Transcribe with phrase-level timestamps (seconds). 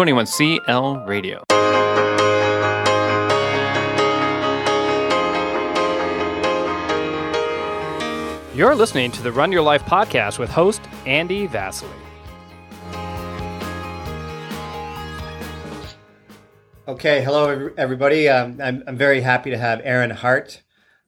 [0.00, 1.42] 21CL Radio.
[8.54, 11.90] You're listening to the Run Your Life podcast with host Andy Vasily.
[16.88, 18.26] Okay, hello everybody.
[18.26, 20.62] Um, I'm, I'm very happy to have Aaron Hart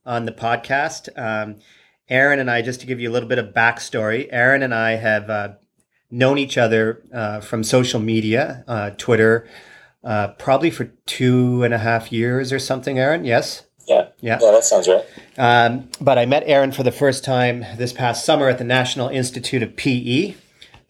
[0.05, 1.09] on the podcast.
[1.19, 1.61] Um,
[2.11, 4.97] Aaron and I, just to give you a little bit of backstory, Aaron and I
[4.97, 5.49] have uh,
[6.13, 9.49] known each other uh, from social media, uh, Twitter,
[10.05, 12.99] uh, probably for two and a half years or something.
[12.99, 13.65] Aaron, yes.
[13.89, 14.09] Yeah.
[14.21, 14.39] Yeah.
[14.41, 15.05] Yeah, that sounds right.
[15.37, 19.09] Um, but I met Aaron for the first time this past summer at the National
[19.09, 20.35] Institute of PE.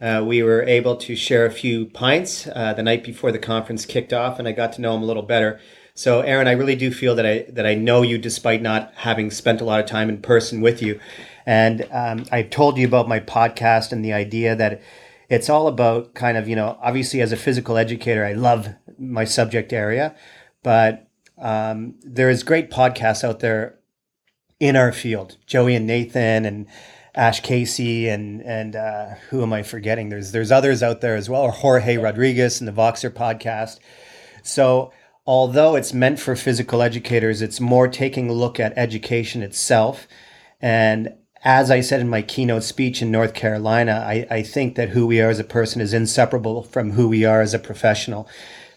[0.01, 3.87] Uh, we were able to share a few pints uh, the night before the conference
[3.87, 5.61] kicked off, and I got to know him a little better.
[5.95, 9.31] So, Aaron, I really do feel that I that I know you despite not having
[9.31, 10.99] spent a lot of time in person with you.
[11.47, 14.81] And um, I've told you about my podcast and the idea that
[15.33, 18.69] it's all about kind of you know obviously as a physical educator, I love
[18.99, 20.15] my subject area,
[20.63, 21.09] but
[21.39, 23.79] um, there is great podcasts out there
[24.61, 25.39] in our field.
[25.47, 26.67] Joey and Nathan and
[27.15, 30.11] Ash Casey and and uh, who am I forgetting?
[30.11, 33.79] There's there's others out there as well, or Jorge Rodriguez and the Voxer podcast.
[34.43, 34.93] So
[35.27, 40.07] although it's meant for physical educators, it's more taking a look at education itself.
[40.61, 44.91] And as I said in my keynote speech in North Carolina, I, I think that
[44.91, 48.29] who we are as a person is inseparable from who we are as a professional.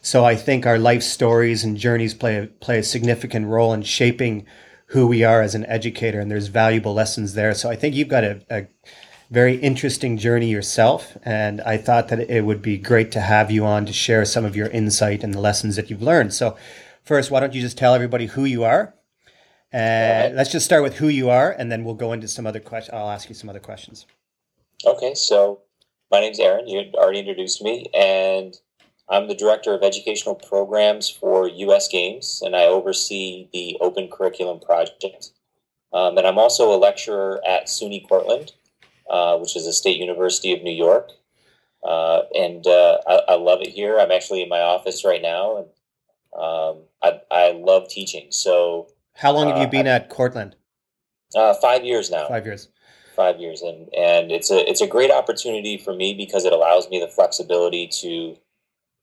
[0.02, 4.46] So I think our life stories and journeys play play a significant role in shaping
[4.88, 7.54] who we are as an educator, and there's valuable lessons there.
[7.56, 8.68] So I think you've got a, a
[9.32, 13.66] very interesting journey yourself, and I thought that it would be great to have you
[13.66, 16.34] on to share some of your insight and the lessons that you've learned.
[16.34, 16.56] So
[17.04, 18.94] first, why don't you just tell everybody who you are?
[19.76, 22.62] Uh, let's just start with who you are, and then we'll go into some other
[22.62, 22.96] questions.
[22.96, 24.06] I'll ask you some other questions.
[24.86, 25.60] Okay, so
[26.10, 26.66] my name's Aaron.
[26.68, 28.56] You had already introduced me, and
[29.10, 31.90] I'm the director of educational programs for U.S.
[31.90, 35.32] Games, and I oversee the Open Curriculum Project.
[35.92, 38.54] Um, and I'm also a lecturer at SUNY Cortland,
[39.10, 41.10] uh, which is a state university of New York.
[41.84, 44.00] Uh, and uh, I, I, love it here.
[44.00, 45.68] I'm actually in my office right now, and
[46.36, 48.28] um, I, I, love teaching.
[48.32, 50.56] So, how long have you uh, been at Cortland?
[51.36, 52.28] Uh, five years now.
[52.28, 52.70] Five years.
[53.16, 56.90] Five years, and and it's a it's a great opportunity for me because it allows
[56.90, 58.36] me the flexibility to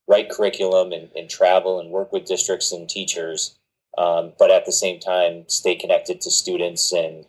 [0.06, 3.58] write curriculum and, and travel and work with districts and teachers,
[3.96, 7.24] um, but at the same time stay connected to students and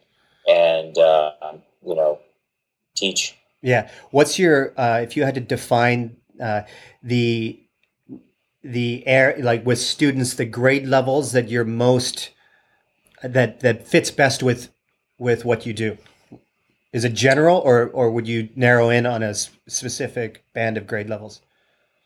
[0.46, 1.32] and uh,
[1.86, 2.20] you know
[2.96, 3.38] teach.
[3.62, 3.90] Yeah.
[4.12, 6.64] What's your uh, if you had to define uh,
[7.02, 7.60] the
[8.62, 12.32] the air like with students the grade levels that you're most
[13.24, 14.70] that that fits best with
[15.18, 15.98] with what you do
[16.92, 21.10] is it general or or would you narrow in on a specific band of grade
[21.10, 21.42] levels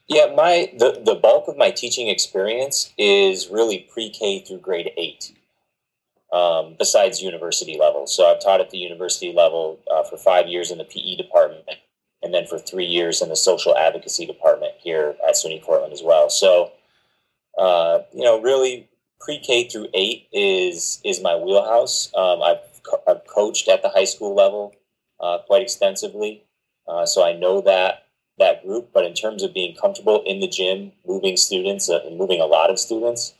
[0.07, 5.33] yeah, my the, the bulk of my teaching experience is really pre-K through grade eight.
[6.31, 10.71] Um, besides university level, so I've taught at the university level uh, for five years
[10.71, 11.65] in the PE department,
[12.21, 16.03] and then for three years in the social advocacy department here at SUNY Cortland as
[16.03, 16.29] well.
[16.29, 16.73] So,
[17.57, 18.89] uh, you know, really
[19.19, 22.11] pre-K through eight is is my wheelhouse.
[22.15, 24.73] Um, I've co- I've coached at the high school level
[25.19, 26.43] uh, quite extensively,
[26.87, 28.05] uh, so I know that
[28.37, 28.89] that group.
[28.93, 32.69] But in terms of being comfortable in the gym, moving students, uh, moving a lot
[32.69, 33.33] of students,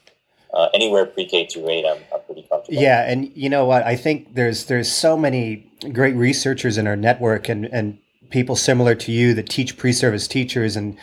[0.53, 2.81] uh, anywhere pre-K through eight, I'm, I'm pretty comfortable.
[2.81, 3.83] Yeah, and you know what?
[3.83, 7.99] I think there's there's so many great researchers in our network and and
[8.29, 10.97] people similar to you that teach pre-service teachers and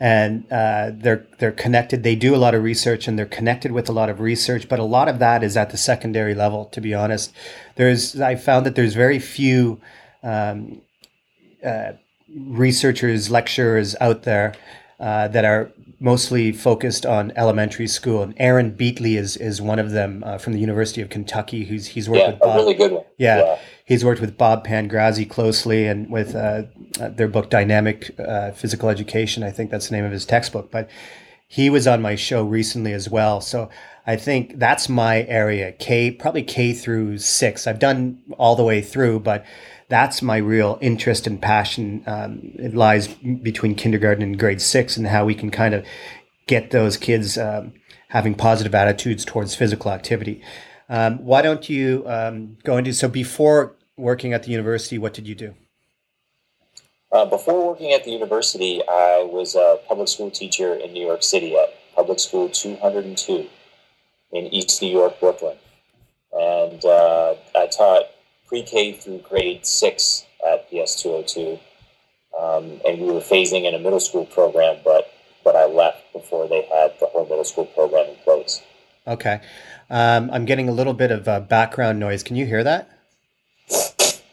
[0.00, 2.02] and uh, they're they're connected.
[2.02, 4.78] They do a lot of research and they're connected with a lot of research, but
[4.78, 6.66] a lot of that is at the secondary level.
[6.66, 7.32] To be honest,
[7.76, 9.80] there's I found that there's very few
[10.22, 10.80] um,
[11.64, 11.92] uh,
[12.36, 14.54] researchers, lecturers out there
[15.00, 15.70] uh, that are
[16.00, 18.22] mostly focused on elementary school.
[18.22, 21.64] And Aaron Beighle is is one of them uh, from the University of Kentucky.
[21.64, 22.56] Who's he's worked yeah, with Bob.
[22.56, 23.04] really good one.
[23.16, 26.64] Yeah, yeah, he's worked with Bob Pangrazi closely, and with uh,
[27.00, 29.42] uh their book Dynamic uh, Physical Education.
[29.42, 30.70] I think that's the name of his textbook.
[30.70, 30.90] But
[31.48, 33.40] he was on my show recently as well.
[33.40, 33.70] So
[34.06, 35.72] I think that's my area.
[35.72, 37.66] K probably K through six.
[37.66, 39.46] I've done all the way through, but
[39.88, 42.04] that's my real interest and passion.
[42.06, 45.86] Um, it lies between kindergarten and grade six, and how we can kind of
[46.46, 47.72] get those kids um,
[48.08, 50.42] having positive attitudes towards physical activity.
[50.90, 54.98] Um, why don't you um, go into so before working at the university?
[54.98, 55.54] What did you do?
[57.10, 61.22] Uh, before working at the university, I was a public school teacher in New York
[61.22, 63.48] City at Public School 202
[64.32, 65.56] in East New York, Brooklyn.
[66.32, 68.04] And uh, I taught
[68.46, 71.58] pre-K through grade six at PS 202.
[72.38, 75.12] Um, and we were phasing in a middle school program, but
[75.44, 78.62] but I left before they had the whole middle school program in place.
[79.06, 79.40] Okay.
[79.88, 82.22] Um, I'm getting a little bit of uh, background noise.
[82.22, 82.97] Can you hear that?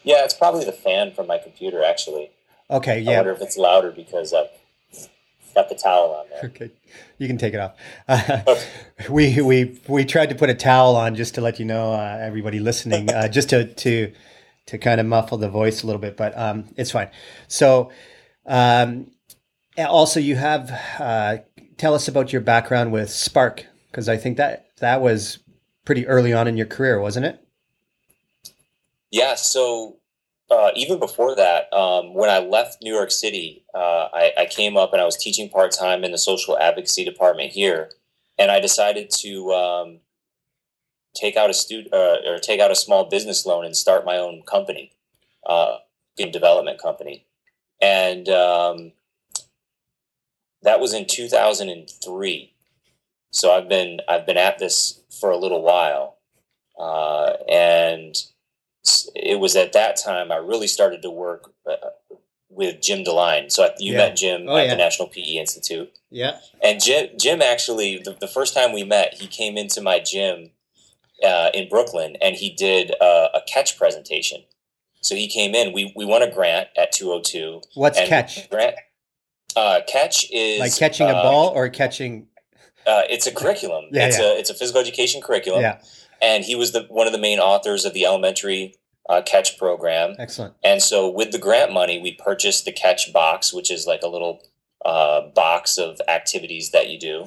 [0.06, 2.31] Yeah, it's probably the fan from my computer, actually.
[2.69, 3.12] Okay, yeah.
[3.12, 4.50] I wonder if it's louder because I've
[5.54, 6.52] got the towel on there.
[6.52, 6.72] Okay,
[7.18, 7.74] you can take it off.
[8.07, 8.56] Uh,
[9.10, 12.18] we we we tried to put a towel on just to let you know, uh,
[12.22, 14.13] everybody listening, uh, just to to
[14.68, 17.10] to kind of muffle the voice a little bit, but um, it's fine.
[17.48, 17.92] So,
[18.46, 19.12] um,
[19.78, 21.38] also you have uh,
[21.78, 25.40] tell us about your background with Spark because I think that that was
[25.84, 27.45] pretty early on in your career, wasn't it?
[29.16, 29.96] Yeah, so
[30.52, 34.76] uh, even before that, um, when I left New York City, uh, I, I, came
[34.76, 37.92] up and I was teaching part time in the social advocacy department here,
[38.38, 40.00] and I decided to um,
[41.16, 44.18] take out a student uh, or take out a small business loan and start my
[44.18, 44.92] own company,
[45.46, 45.78] uh,
[46.18, 47.26] development company,
[47.82, 48.92] and um,
[50.62, 52.54] that was in 2003.
[53.32, 56.18] So I've been I've been at this for a little while,
[56.78, 58.14] uh, and
[59.16, 61.90] it was at that time I really started to work uh,
[62.50, 63.52] with Jim DeLine.
[63.52, 63.98] So you yeah.
[63.98, 64.72] met Jim oh, at yeah.
[64.72, 65.92] the National PE Institute.
[66.10, 66.40] Yeah.
[66.64, 70.52] And Jim, Jim actually, the, the, first time we met, he came into my gym
[71.24, 74.44] uh, in Brooklyn and he did uh, a catch presentation.
[75.02, 75.72] So he came in.
[75.72, 77.62] We we won a grant at 202.
[77.76, 78.50] What's catch?
[78.50, 78.76] Grant.
[79.56, 82.28] Uh, catch is like catching a uh, ball or catching.
[82.88, 83.86] Uh, it's a curriculum.
[83.92, 84.26] yeah, it's yeah.
[84.26, 85.62] a it's a physical education curriculum.
[85.62, 85.80] Yeah
[86.25, 88.75] and he was the one of the main authors of the elementary
[89.07, 90.16] uh, catch program.
[90.18, 90.56] Excellent.
[90.63, 94.07] And so with the grant money, we purchased the catch box, which is like a
[94.07, 94.42] little
[94.83, 97.25] uh, box of activities that you do.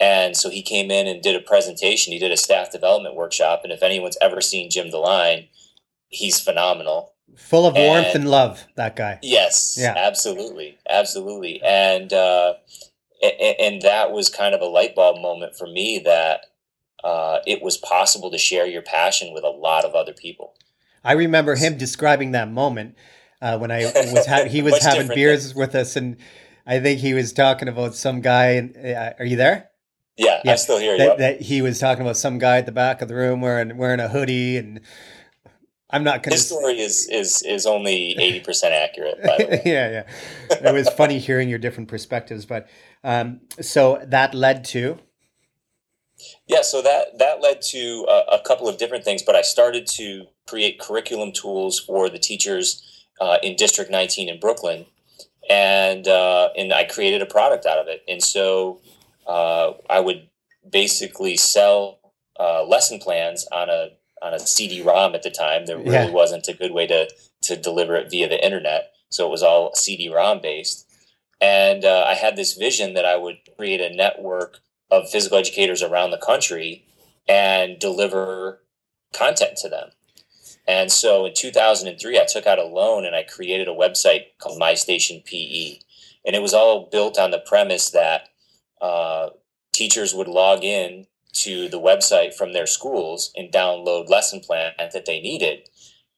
[0.00, 2.12] And so he came in and did a presentation.
[2.12, 3.60] He did a staff development workshop.
[3.62, 5.48] And if anyone's ever seen Jim DeLine,
[6.08, 7.12] he's phenomenal.
[7.36, 9.18] Full of warmth and, and love, that guy.
[9.22, 11.60] Yes, yeah, absolutely, absolutely.
[11.62, 12.54] And uh,
[13.22, 16.46] and, and that was kind of a light bulb moment for me that
[17.04, 20.54] uh, it was possible to share your passion with a lot of other people.
[21.04, 22.96] I remember him describing that moment
[23.42, 26.16] uh, when I was ha- he was having beers than- with us, and
[26.66, 28.52] I think he was talking about some guy.
[28.52, 29.68] And uh, are you there?
[30.16, 30.96] Yeah, yeah, I'm still here.
[30.96, 31.18] That, yep.
[31.18, 34.00] that, he was talking about some guy at the back of the room wearing wearing
[34.00, 34.80] a hoodie, and
[35.90, 36.30] I'm not to.
[36.30, 39.18] His story is is is only eighty percent accurate.
[39.66, 40.04] yeah, yeah.
[40.50, 42.68] It was funny hearing your different perspectives, but
[43.02, 44.98] um, so that led to
[46.46, 49.86] yeah, so that that led to a, a, couple of different things, but I started
[49.94, 54.86] to create curriculum tools for the teachers uh, in District 19 in Brooklyn,
[55.48, 58.02] and uh, and I created a product out of it.
[58.08, 58.80] And so
[59.26, 60.28] uh, I would
[60.70, 62.00] basically sell
[62.38, 63.90] uh, lesson plans on a
[64.22, 65.66] on a CD-ROM at the time.
[65.66, 66.10] There really yeah.
[66.10, 67.08] wasn't a good way to
[67.42, 70.90] to deliver it via the internet, so it was all CD-ROM based.
[71.40, 75.82] And uh, I had this vision that I would create a network of physical educators
[75.82, 76.84] around the country
[77.28, 78.62] and deliver
[79.12, 79.90] content to them.
[80.66, 84.58] And so in 2003, I took out a loan and I created a website called
[84.58, 85.78] My Station PE.
[86.24, 88.28] And it was all built on the premise that
[88.80, 89.30] uh,
[89.72, 95.04] teachers would log in to the website from their schools and download lesson plans that
[95.04, 95.68] they needed.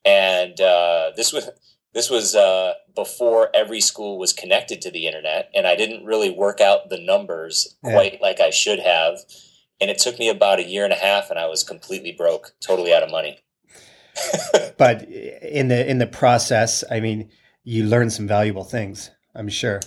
[0.05, 1.51] And uh, this was
[1.97, 6.31] this was uh, before every school was connected to the internet, and I didn't really
[6.31, 7.93] work out the numbers yeah.
[7.93, 9.21] quite like I should have.
[9.81, 12.53] And it took me about a year and a half, and I was completely broke,
[12.61, 13.39] totally out of money.
[14.77, 17.31] but in the in the process, I mean,
[17.65, 19.11] you learned some valuable things.
[19.35, 19.81] I'm sure.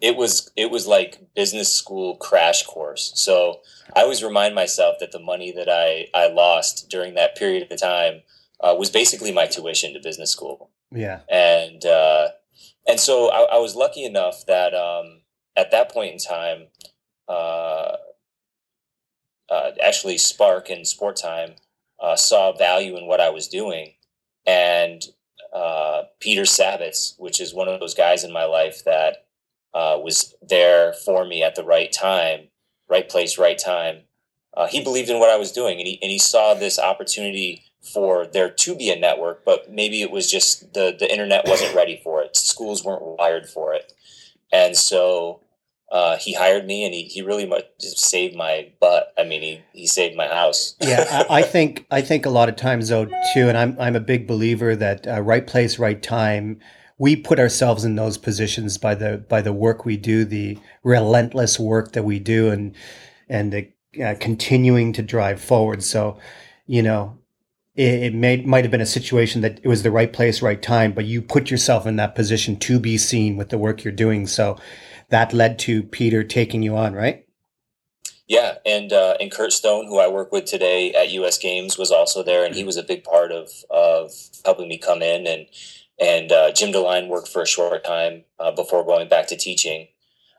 [0.00, 3.10] It was it was like business school crash course.
[3.16, 3.58] So
[3.96, 7.80] I always remind myself that the money that I I lost during that period of
[7.80, 8.22] time
[8.60, 10.70] uh, was basically my tuition to business school.
[10.92, 11.20] Yeah.
[11.28, 12.28] And uh,
[12.86, 15.20] and so I, I, was lucky enough that um,
[15.56, 16.66] at that point in time,
[17.28, 17.96] uh,
[19.48, 21.56] uh, actually Spark and Sportime
[22.00, 23.94] uh, saw value in what I was doing,
[24.46, 25.02] and
[25.54, 29.26] uh, Peter Savitz, which is one of those guys in my life that
[29.74, 32.48] uh, was there for me at the right time,
[32.88, 34.02] right place, right time.
[34.70, 38.26] he believed in what I was doing, and he and he saw this opportunity for
[38.26, 42.00] there to be a network, but maybe it was just the the internet wasn't ready
[42.02, 42.36] for it.
[42.36, 43.92] Schools weren't wired for it,
[44.52, 45.40] and so
[45.90, 49.12] uh, he hired me, and he, he really much saved my butt.
[49.18, 50.76] I mean, he, he saved my house.
[50.80, 53.96] yeah, I, I, think I think a lot of times though too, and I'm I'm
[53.96, 56.60] a big believer that uh, right place, right time.
[56.98, 61.58] We put ourselves in those positions by the by the work we do, the relentless
[61.58, 62.76] work that we do, and
[63.28, 63.68] and the,
[64.04, 65.82] uh, continuing to drive forward.
[65.82, 66.18] So,
[66.66, 67.19] you know,
[67.74, 70.92] it, may might have been a situation that it was the right place, right time,
[70.92, 74.26] but you put yourself in that position to be seen with the work you're doing.
[74.26, 74.58] So
[75.08, 77.26] that led to Peter taking you on, right?
[78.26, 81.36] Yeah, and uh, and Kurt Stone, who I work with today at U.S.
[81.36, 84.12] Games, was also there, and he was a big part of of
[84.44, 85.26] helping me come in.
[85.26, 85.46] And
[85.98, 89.88] and uh, Jim DeLine worked for a short time uh, before going back to teaching.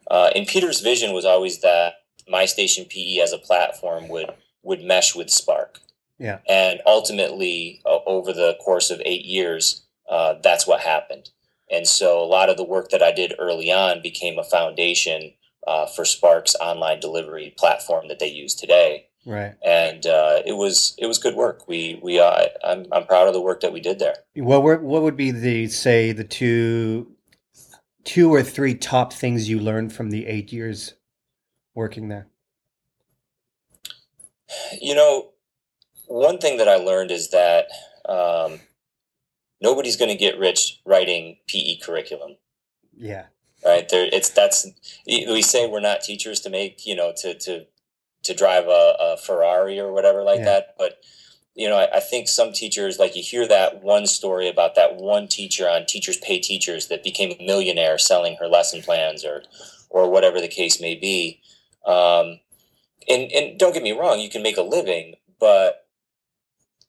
[0.10, 1.96] Uh, and Peter's vision was always that
[2.30, 4.32] my station PE as a platform would
[4.64, 5.80] would mesh with Spark.
[6.22, 6.38] Yeah.
[6.48, 11.32] And ultimately, uh, over the course of eight years, uh, that's what happened.
[11.72, 15.34] And so a lot of the work that I did early on became a foundation
[15.66, 19.08] uh, for Spark's online delivery platform that they use today.
[19.26, 19.56] Right.
[19.66, 21.68] And uh, it was it was good work.
[21.68, 24.16] We we uh, I'm I'm proud of the work that we did there.
[24.36, 27.12] What were what would be the say the two
[28.04, 30.96] two or three top things you learned from the eight years
[31.74, 32.28] working there?
[34.82, 35.31] You know,
[36.12, 37.68] one thing that I learned is that
[38.08, 38.60] um,
[39.62, 42.38] nobody's going to get rich writing PE curriculum.
[42.96, 43.26] Yeah
[43.66, 44.68] right there it's that's
[45.08, 47.66] we say we're not teachers to make you know to to
[48.24, 50.46] to drive a, a ferrari or whatever like yeah.
[50.46, 51.02] that but
[51.56, 54.96] you know I, I, think some teachers like you hear that one story about that
[54.96, 59.44] one teacher on teachers pay teachers that became a millionaire selling her lesson plans or
[59.90, 61.42] or whatever the case may be
[61.86, 62.40] um,
[63.08, 65.88] and and don't get me wrong you can make a living but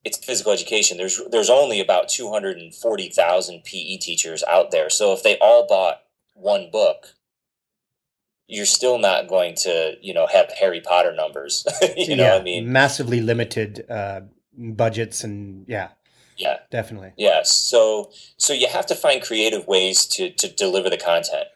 [0.04, 5.38] it's physical education there's there's only about 240,000 PE teachers out there so if they
[5.38, 6.02] all bought
[6.34, 7.14] one book,
[8.46, 11.66] you're still not going to, you know, have Harry Potter numbers.
[11.96, 12.70] you know I mean?
[12.70, 14.22] Massively limited uh,
[14.56, 15.88] budgets and yeah.
[16.36, 16.58] Yeah.
[16.70, 17.12] Definitely.
[17.16, 17.42] Yeah.
[17.44, 21.46] So so you have to find creative ways to to deliver the content.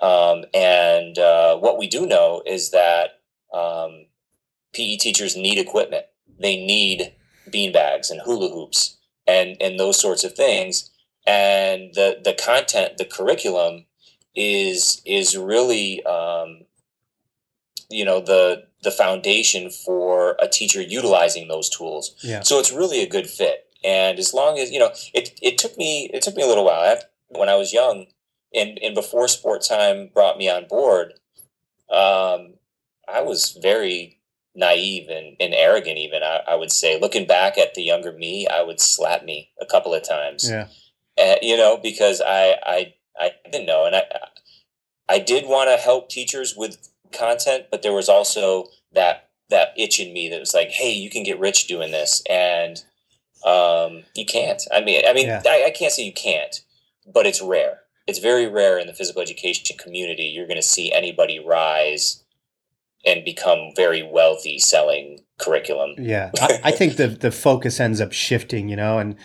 [0.00, 3.20] Um, and uh, what we do know is that
[3.52, 4.06] um,
[4.72, 6.06] PE teachers need equipment.
[6.40, 7.14] They need
[7.52, 10.90] beanbags and hula hoops and and those sorts of things.
[11.26, 13.86] And the the content, the curriculum
[14.34, 16.62] is is really um,
[17.88, 22.16] you know the the foundation for a teacher utilizing those tools.
[22.22, 22.40] Yeah.
[22.40, 23.68] So it's really a good fit.
[23.84, 26.64] And as long as you know, it it took me it took me a little
[26.64, 26.96] while
[27.28, 28.06] when I was young,
[28.54, 31.14] and and before Sportime brought me on board,
[31.90, 32.54] um,
[33.08, 34.18] I was very
[34.54, 35.98] naive and, and arrogant.
[35.98, 39.50] Even I, I would say, looking back at the younger me, I would slap me
[39.60, 40.48] a couple of times.
[40.48, 40.68] Yeah.
[41.18, 44.04] Uh, you know, because I I I didn't know, and I
[45.08, 50.00] I did want to help teachers with content, but there was also that that itch
[50.00, 52.82] in me that was like, hey, you can get rich doing this, and
[53.44, 54.62] um, you can't.
[54.72, 55.42] I mean, I mean, yeah.
[55.46, 56.62] I, I can't say you can't,
[57.06, 57.80] but it's rare.
[58.06, 60.24] It's very rare in the physical education community.
[60.24, 62.21] You're going to see anybody rise
[63.04, 65.94] and become very wealthy selling curriculum.
[65.98, 69.16] Yeah, I, I, think the the focus ends up shifting, you know, and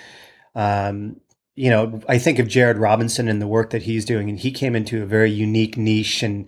[0.56, 1.22] um,
[1.56, 4.52] you know, I think of Jarrod Robinson and the work that he's doing, and he
[4.52, 6.46] came into a very unique niche and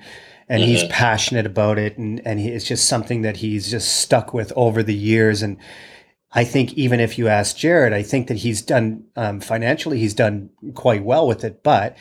[0.48, 0.71] and mm-hmm.
[0.71, 4.53] he's passionate about it, and and he, it's just something that he's just stuck with
[4.55, 5.41] over the years.
[5.41, 5.57] And
[6.31, 10.13] I think even if you ask Jarrod, I think that he's done um, financially, he's
[10.13, 11.98] done quite well with it, but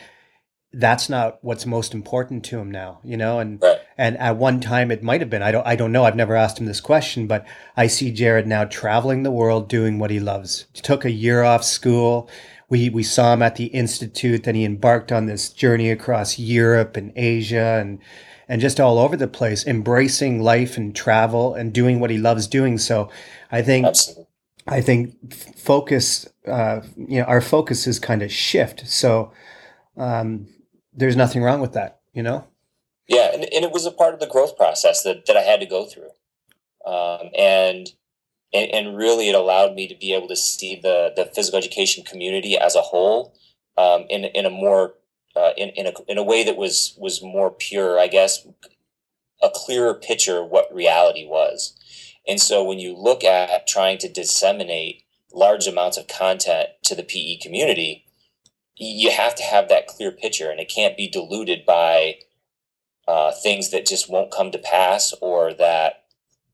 [0.71, 3.39] that's not what's most important to him now, you know.
[3.39, 3.79] And right.
[3.99, 5.43] And at one time it might have been.
[5.43, 6.05] I don't I don't know.
[6.05, 9.99] I've never asked him this question, but I see Jarrod now traveling the world doing
[9.99, 10.65] what he loves.
[10.73, 12.29] He took a year off school
[12.69, 14.43] we we saw him at the institute.
[14.43, 17.99] Then he embarked on this journey across Europe and Asia and
[18.47, 22.47] and just all over the place, embracing life and travel and doing what he loves
[22.47, 22.77] doing.
[22.77, 23.09] So,
[23.51, 24.25] I think Absolutely.
[24.67, 26.27] I think focus.
[26.47, 28.87] Uh, you know, our focus is kind of shift.
[28.87, 29.31] So,
[29.97, 30.47] um,
[30.93, 31.99] there's nothing wrong with that.
[32.13, 32.45] You know.
[33.59, 35.85] And it was a part of the growth process that, that I had to go
[35.85, 36.11] through.
[36.85, 37.89] Um, and
[38.53, 42.05] and, and, really it allowed me to be able to see the the physical education
[42.05, 43.35] community as a whole
[43.77, 44.93] um, in in a more
[45.35, 48.47] uh, in in a, in a way that was was more pure, I guess,
[49.43, 51.75] a clearer picture of what reality was.
[52.25, 57.03] And so when you look at trying to disseminate large amounts of content to the
[57.03, 58.05] PE community,
[58.77, 62.19] you have to have that clear picture, and it can't be diluted by
[63.09, 66.05] uh, things that just won't come to pass or that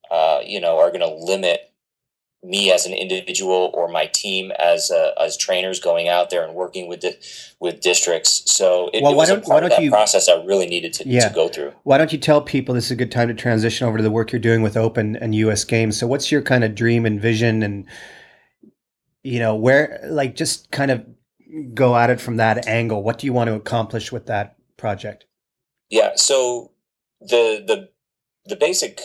[0.10, 1.74] uh, you know are going to limit
[2.42, 6.56] me as an individual or my team as uh, as trainers going out there and
[6.56, 7.18] working with di-
[7.60, 8.50] with districts.
[8.50, 11.08] So it, well, it was a part of that you, process I really needed to,
[11.08, 11.28] yeah.
[11.28, 11.74] to go through.
[11.84, 14.12] Why don't you tell people this is a good time to transition over to the
[14.12, 15.66] work you're doing with Open and U.S.
[15.66, 16.00] Games?
[16.00, 17.86] So what's your kind of dream and vision, and
[19.24, 21.06] you know where like just kind of
[21.74, 23.04] go at it from that angle.
[23.04, 25.26] What do you want to accomplish with that project?
[25.96, 26.18] Yeah.
[26.18, 26.72] So
[27.22, 27.88] the the
[28.46, 29.00] the basic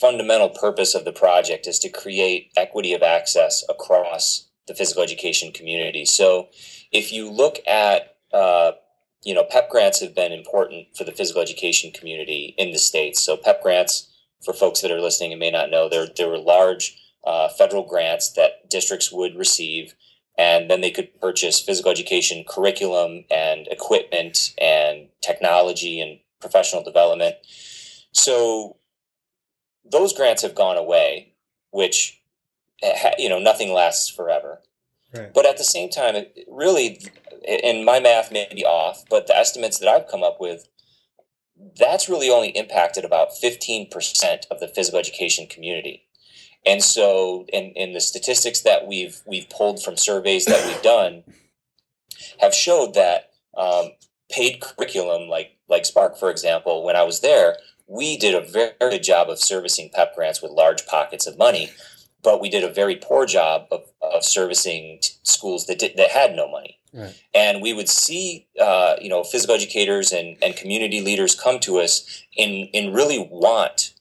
[0.00, 5.52] fundamental purpose of the project is to create equity of access across the physical education
[5.52, 6.06] community.
[6.06, 6.48] So
[6.92, 8.72] if you look at, uh,
[9.22, 13.20] you know, PEP grants have been important for the physical education community in the States.
[13.20, 14.08] So PEP grants,
[14.42, 17.86] for folks that are listening and may not know, there, there were large uh, federal
[17.86, 19.94] grants that districts would receive
[20.38, 24.91] and then they could purchase physical education curriculum and equipment and
[25.22, 27.36] technology and professional development.
[28.12, 28.76] So
[29.84, 31.34] those grants have gone away,
[31.70, 32.20] which
[33.18, 34.60] you know nothing lasts forever.
[35.14, 35.32] Right.
[35.32, 37.00] But at the same time, it really,
[37.46, 40.68] and my math may be off, but the estimates that I've come up with,
[41.78, 46.06] that's really only impacted about 15% of the physical education community.
[46.64, 51.24] And so, in, in the statistics that we've we've pulled from surveys that we've done,
[52.40, 53.90] have showed that um,
[54.32, 58.72] paid curriculum, like like Spark, for example, when I was there, we did a very
[58.80, 61.70] good job of servicing PEP grants with large pockets of money,
[62.22, 66.10] but we did a very poor job of, of servicing t- schools that did, that
[66.10, 66.78] had no money.
[66.92, 67.14] Right.
[67.34, 71.78] And we would see, uh, you know, physical educators and, and community leaders come to
[71.78, 73.94] us and, and really want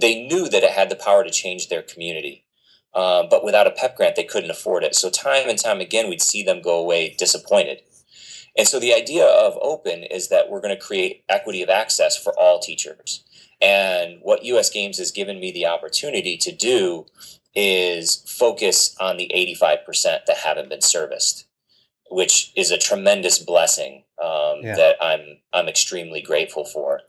[0.00, 2.44] they knew that it had the power to change their community.
[2.94, 4.94] Um, but without a PEP grant, they couldn't afford it.
[4.94, 7.80] So time and time again, we'd see them go away disappointed.
[8.56, 12.16] And so the idea of open is that we're going to create equity of access
[12.16, 13.24] for all teachers.
[13.60, 17.06] And what US Games has given me the opportunity to do
[17.54, 21.46] is focus on the 85% that haven't been serviced,
[22.10, 24.76] which is a tremendous blessing um, yeah.
[24.76, 27.00] that I'm I'm extremely grateful for.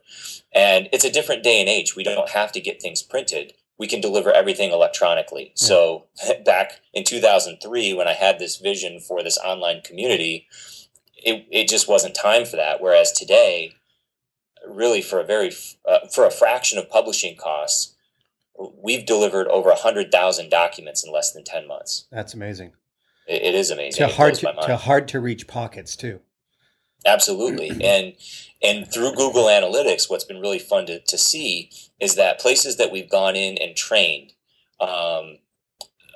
[0.54, 1.96] And it's a different day and age.
[1.96, 3.54] We don't have to get things printed.
[3.78, 5.52] We can deliver everything electronically.
[5.56, 5.66] Yeah.
[5.66, 6.04] So
[6.44, 10.46] back in 2003, when I had this vision for this online community,
[11.24, 12.80] it, it just wasn't time for that.
[12.80, 13.72] Whereas today,
[14.68, 15.52] really for a very
[15.88, 17.94] uh, for a fraction of publishing costs,
[18.82, 22.06] we've delivered over hundred thousand documents in less than ten months.
[22.10, 22.72] That's amazing.
[23.26, 24.06] it, it is amazing.
[24.06, 26.20] To hard to, to hard to reach pockets too.
[27.06, 27.70] Absolutely.
[27.84, 28.14] and
[28.62, 32.90] and through Google Analytics, what's been really fun to, to see is that places that
[32.90, 34.32] we've gone in and trained,
[34.80, 35.38] um,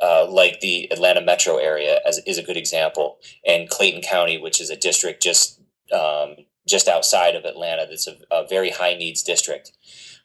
[0.03, 4.61] uh, like the Atlanta metro area as is a good example, and Clayton County, which
[4.61, 5.61] is a district just
[5.93, 9.73] um, just outside of Atlanta, that's a, a very high needs district.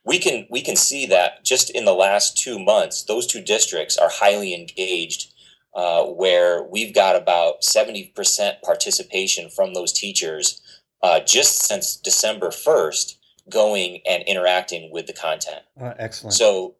[0.05, 3.97] We can we can see that just in the last two months, those two districts
[3.97, 5.33] are highly engaged
[5.73, 10.62] uh, where we've got about 70% participation from those teachers
[11.01, 13.17] uh, just since December 1st
[13.49, 15.63] going and interacting with the content.
[15.79, 16.33] Uh, excellent.
[16.33, 16.75] So,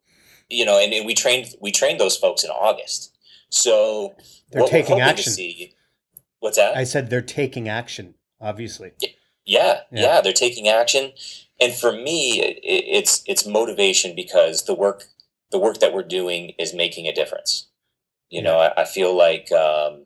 [0.54, 3.16] you know, and, and, we trained we trained those folks in August.
[3.50, 4.16] So
[4.52, 5.34] they're taking action.
[5.34, 5.74] See,
[6.39, 6.76] what's that?
[6.76, 8.16] I said they're taking action.
[8.39, 8.92] Obviously.
[9.02, 9.10] Yeah,
[9.46, 11.13] yeah, yeah, they're taking action.
[11.62, 15.06] And for me, it, it's it's motivation because the work
[15.52, 17.68] the work that we're doing is making a difference.
[18.30, 20.06] You know, I, I feel like um,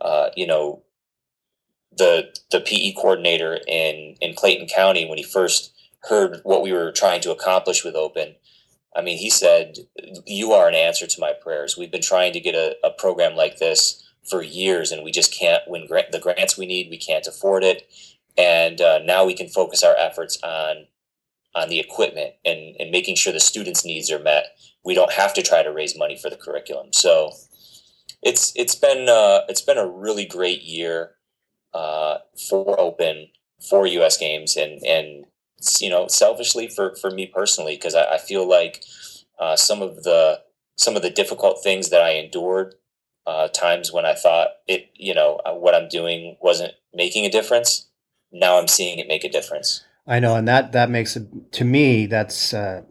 [0.00, 0.82] uh, you know
[1.96, 5.72] the the PE coordinator in in Clayton County when he first
[6.08, 8.36] heard what we were trying to accomplish with Open.
[8.96, 9.78] I mean, he said,
[10.26, 11.76] "You are an answer to my prayers.
[11.76, 15.36] We've been trying to get a, a program like this for years, and we just
[15.36, 16.90] can't win the grants we need.
[16.90, 17.86] We can't afford it,
[18.36, 20.86] and uh, now we can focus our efforts on
[21.54, 24.56] on the equipment and and making sure the students' needs are met.
[24.84, 26.92] We don't have to try to raise money for the curriculum.
[26.92, 27.30] So."
[28.24, 31.12] it's it's been uh, it's been a really great year
[31.74, 33.28] uh, for Open
[33.68, 34.16] for U.S.
[34.16, 35.26] Games and and
[35.80, 38.82] you know selfishly for for me personally because I, I, feel like
[39.38, 40.40] uh, some of the
[40.76, 42.74] some of the difficult things that I endured
[43.26, 47.30] uh, times when I thought it you know uh, what I'm doing wasn't making a
[47.30, 47.88] difference
[48.34, 49.84] now I'm seeing it make a difference.
[50.06, 52.06] I know, and that that makes it to me.
[52.06, 52.82] That's uh,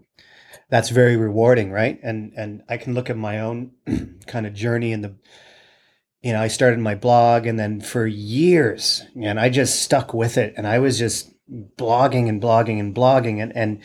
[0.69, 1.99] that's very rewarding, right?
[2.01, 3.71] And and I can look at my own
[4.27, 5.15] kind of journey in the
[6.23, 10.37] you know, I started my blog and then for years, and I just stuck with
[10.37, 13.81] it and I was just blogging and blogging and blogging and and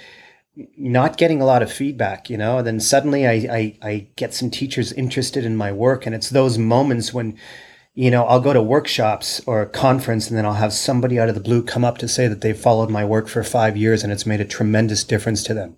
[0.76, 2.58] not getting a lot of feedback, you know.
[2.58, 6.30] And then suddenly I, I, I get some teachers interested in my work, and it's
[6.30, 7.38] those moments when,
[7.94, 11.28] you know, I'll go to workshops or a conference, and then I'll have somebody out
[11.28, 14.02] of the blue come up to say that they followed my work for five years,
[14.02, 15.76] and it's made a tremendous difference to them.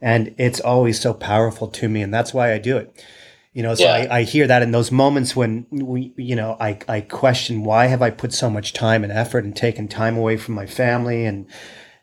[0.00, 2.02] And it's always so powerful to me.
[2.02, 3.04] And that's why I do it.
[3.52, 4.08] You know, so yeah.
[4.10, 7.86] I, I hear that in those moments when we, you know, I, I question why
[7.86, 11.24] have I put so much time and effort and taken time away from my family
[11.24, 11.46] and,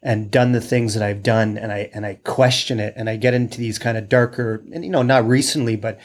[0.02, 3.16] and done the things that I've done and I, and I question it and I
[3.16, 6.00] get into these kind of darker and, you know, not recently, but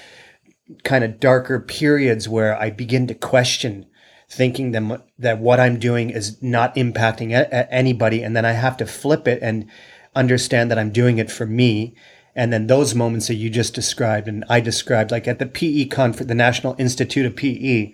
[0.85, 3.87] kind of darker periods where I begin to question
[4.29, 8.23] thinking that, that what I'm doing is not impacting a- anybody.
[8.23, 9.69] And then I have to flip it and
[10.15, 11.97] understand that I'm doing it for me
[12.41, 15.85] And then those moments that you just described and I described, like at the PE
[15.85, 17.93] conference, the National Institute of PE,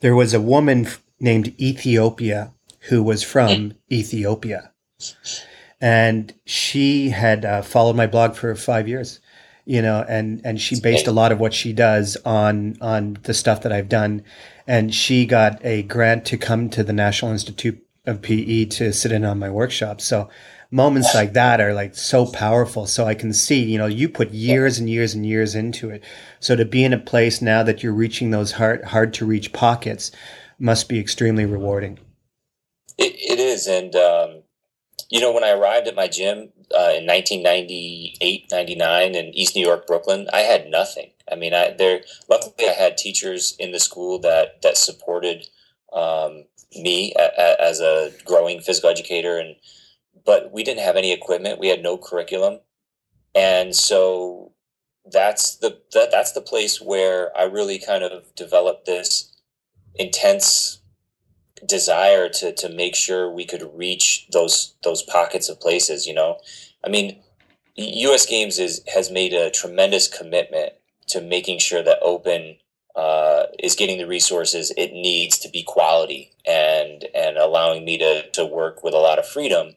[0.00, 2.52] there was a woman named Ethiopia
[2.90, 4.72] who was from Ethiopia.
[5.80, 9.20] And she had uh, followed my blog for five years,
[9.64, 13.32] you know, and, and she based a lot of what she does on, on the
[13.32, 14.22] stuff that I've done.
[14.66, 19.12] And she got a grant to come to the National Institute of PE to sit
[19.12, 20.02] in on my workshop.
[20.02, 20.28] So
[20.74, 22.84] moments like that are like so powerful.
[22.86, 26.02] So I can see, you know, you put years and years and years into it.
[26.40, 29.52] So to be in a place now that you're reaching those hard, hard to reach
[29.52, 30.10] pockets
[30.58, 32.00] must be extremely rewarding.
[32.98, 33.68] it, it is.
[33.68, 34.42] And, um,
[35.10, 39.64] you know, when I arrived at my gym uh, in 1998, 99 in East New
[39.64, 41.10] York, Brooklyn, I had nothing.
[41.30, 42.00] I mean, I there.
[42.28, 45.46] Luckily, I had teachers in the school that that supported
[45.92, 49.56] um, me a, a, as a growing physical educator, and
[50.24, 51.58] but we didn't have any equipment.
[51.60, 52.60] We had no curriculum,
[53.34, 54.52] and so
[55.10, 59.32] that's the that, that's the place where I really kind of developed this
[59.94, 60.80] intense
[61.66, 66.06] desire to to make sure we could reach those those pockets of places.
[66.06, 66.38] You know,
[66.84, 67.22] I mean,
[67.76, 68.26] U.S.
[68.26, 70.74] Games is has made a tremendous commitment
[71.08, 72.56] to making sure that Open
[72.96, 78.30] uh, is getting the resources it needs to be quality and and allowing me to
[78.30, 79.74] to work with a lot of freedom.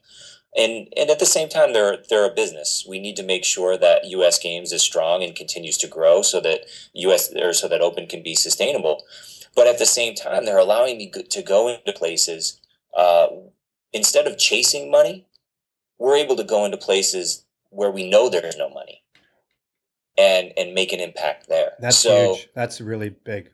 [0.57, 2.83] And, and at the same time, they're they're a business.
[2.89, 4.39] We need to make sure that U.S.
[4.39, 6.61] Games is strong and continues to grow, so that
[6.93, 7.31] U.S.
[7.35, 9.03] or so that Open can be sustainable.
[9.55, 12.59] But at the same time, they're allowing me to go into places
[12.95, 13.27] uh,
[13.93, 15.27] instead of chasing money.
[15.99, 19.03] We're able to go into places where we know there's no money,
[20.17, 21.73] and and make an impact there.
[21.79, 22.49] That's so huge.
[22.55, 23.51] That's really big.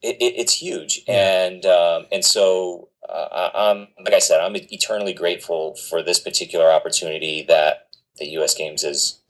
[0.00, 5.12] It, it, it's huge, and um, and so uh, I'm like I said, I'm eternally
[5.12, 8.54] grateful for this particular opportunity that the U.S.
[8.54, 9.20] Games has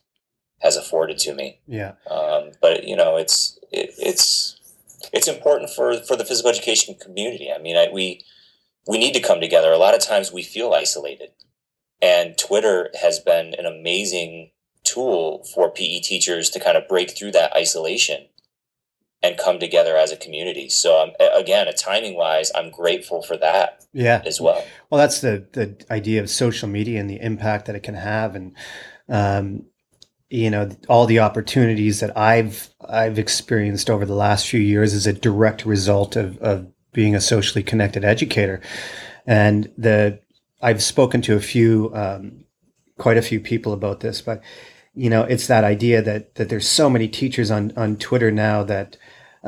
[0.60, 1.60] has afforded to me.
[1.66, 1.92] Yeah.
[2.10, 4.58] Um, but you know, it's it, it's
[5.12, 7.50] it's important for for the physical education community.
[7.52, 8.24] I mean, I, we
[8.86, 9.72] we need to come together.
[9.72, 11.30] A lot of times we feel isolated,
[12.02, 14.50] and Twitter has been an amazing
[14.84, 18.26] tool for PE teachers to kind of break through that isolation
[19.22, 20.68] and come together as a community.
[20.68, 23.84] So um, again, a timing wise, I'm grateful for that.
[23.92, 24.64] Yeah, as well.
[24.90, 28.34] Well, that's the the idea of social media and the impact that it can have,
[28.34, 28.54] and
[29.08, 29.64] um,
[30.30, 35.06] you know all the opportunities that I've I've experienced over the last few years is
[35.06, 38.60] a direct result of of being a socially connected educator,
[39.26, 40.20] and the
[40.60, 42.44] I've spoken to a few um,
[42.98, 44.42] quite a few people about this, but
[44.94, 48.62] you know it's that idea that that there's so many teachers on on Twitter now
[48.64, 48.96] that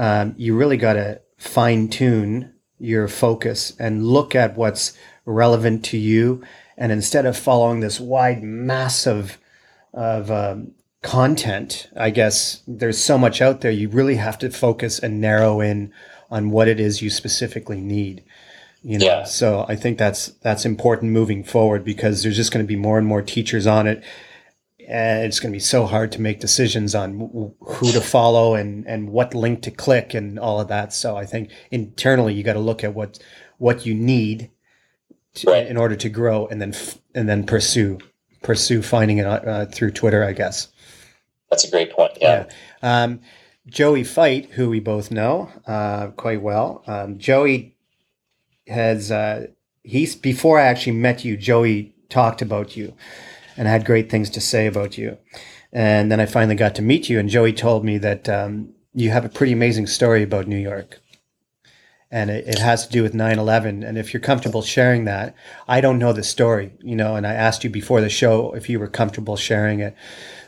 [0.00, 5.98] um, you really got to fine tune your focus and look at what's relevant to
[5.98, 6.42] you,
[6.78, 9.36] and instead of following this wide mass of
[9.92, 13.70] of um, content, I guess there's so much out there.
[13.70, 15.92] You really have to focus and narrow in
[16.30, 18.24] on what it is you specifically need.
[18.82, 19.24] You know, yeah.
[19.24, 22.96] so I think that's that's important moving forward because there's just going to be more
[22.96, 24.02] and more teachers on it,
[24.90, 28.87] and it's going to be so hard to make decisions on who to follow and
[28.87, 30.92] and what link to click and all of that.
[30.92, 33.18] So I think internally you got to look at what
[33.59, 34.50] what you need
[35.35, 35.66] to, right.
[35.66, 36.74] in order to grow, and then
[37.14, 37.98] and then pursue
[38.42, 40.68] pursue finding it uh, through Twitter, I guess.
[41.50, 42.12] That's a great point.
[42.20, 42.46] Yeah.
[42.83, 43.03] yeah.
[43.05, 43.20] Um,
[43.66, 46.83] Joey Feith, who we both know uh, quite well.
[46.88, 47.76] Um, Joey
[48.66, 49.46] has uh,
[49.85, 51.37] he's before I actually met you.
[51.37, 52.92] Joey talked about you
[53.60, 55.18] and had great things to say about you.
[55.70, 59.10] And then I finally got to meet you, and Joey told me that um, you
[59.10, 60.98] have a pretty amazing story about New York.
[62.10, 65.32] And it, it, has to do with 9-11 and if you're comfortable sharing that
[65.68, 68.68] i don't know the story you know and i asked you before the show if
[68.68, 69.94] you were comfortable sharing it.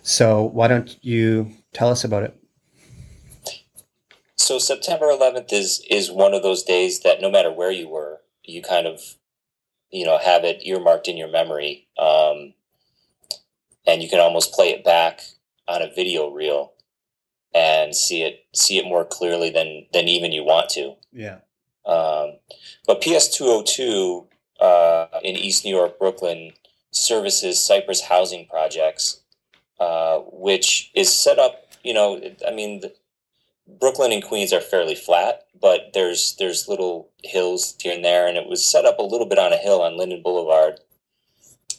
[0.03, 2.37] So why don't you tell us about it?
[4.35, 8.23] So september 11th is is one of those days that no matter where you were
[8.43, 9.01] you kind of
[9.93, 11.87] you know have it earmarked in your memory.
[11.97, 12.55] Um,
[13.87, 15.21] and you can almost play it back
[15.69, 16.73] on a video reel
[17.55, 21.39] and see it see it more clearly than than even you want to yeah
[21.85, 22.35] um,
[22.87, 24.27] but PS202
[24.61, 26.53] uh, in East New York, Brooklyn,
[26.91, 29.21] services Cypress housing projects,
[29.81, 31.67] uh, which is set up.
[31.83, 32.95] You know, I mean, the,
[33.81, 38.37] Brooklyn and Queens are fairly flat, but there's there's little hills here and there, and
[38.37, 40.79] it was set up a little bit on a hill on Linden Boulevard,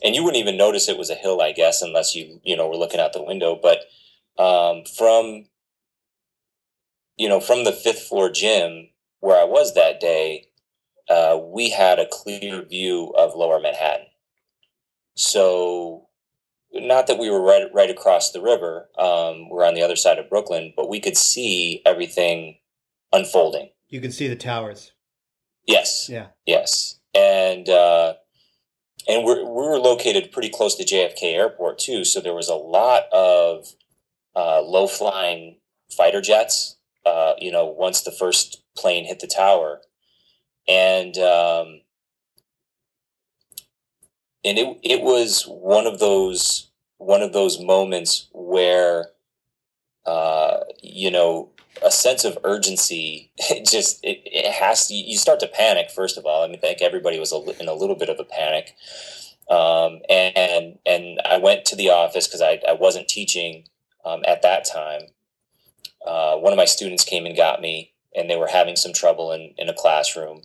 [0.03, 2.67] and you wouldn't even notice it was a hill, I guess, unless you you know
[2.67, 3.59] were looking out the window.
[3.61, 3.79] But
[4.41, 5.45] um, from
[7.17, 8.89] you know from the fifth floor gym
[9.19, 10.47] where I was that day,
[11.09, 14.07] uh, we had a clear view of lower Manhattan.
[15.15, 16.07] So
[16.73, 18.89] not that we were right right across the river.
[18.97, 22.57] Um, we're on the other side of Brooklyn, but we could see everything
[23.11, 23.69] unfolding.
[23.89, 24.91] You could see the towers.
[25.67, 26.09] Yes.
[26.09, 26.27] Yeah.
[26.45, 26.99] Yes.
[27.13, 28.15] And uh,
[29.07, 32.55] and we're, we were located pretty close to JFK Airport too, so there was a
[32.55, 33.73] lot of
[34.35, 35.57] uh, low flying
[35.95, 36.77] fighter jets.
[37.05, 39.81] Uh, you know, once the first plane hit the tower,
[40.67, 41.81] and um,
[44.43, 49.07] and it it was one of those one of those moments where
[50.05, 50.52] uh,
[50.93, 51.49] you know
[51.84, 56.17] a sense of urgency it just it, it has to you start to panic first
[56.17, 56.43] of all.
[56.43, 58.75] I mean i think everybody was in a little bit of a panic.
[59.49, 63.65] Um, and and i went to the office because I, I wasn't teaching
[64.06, 65.01] um, at that time.
[66.06, 69.32] Uh, one of my students came and got me and they were having some trouble
[69.32, 70.41] in, in a classroom.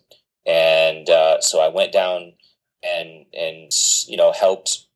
[0.46, 2.32] And uh, so i went down
[2.82, 3.72] and and
[4.06, 4.86] you know helped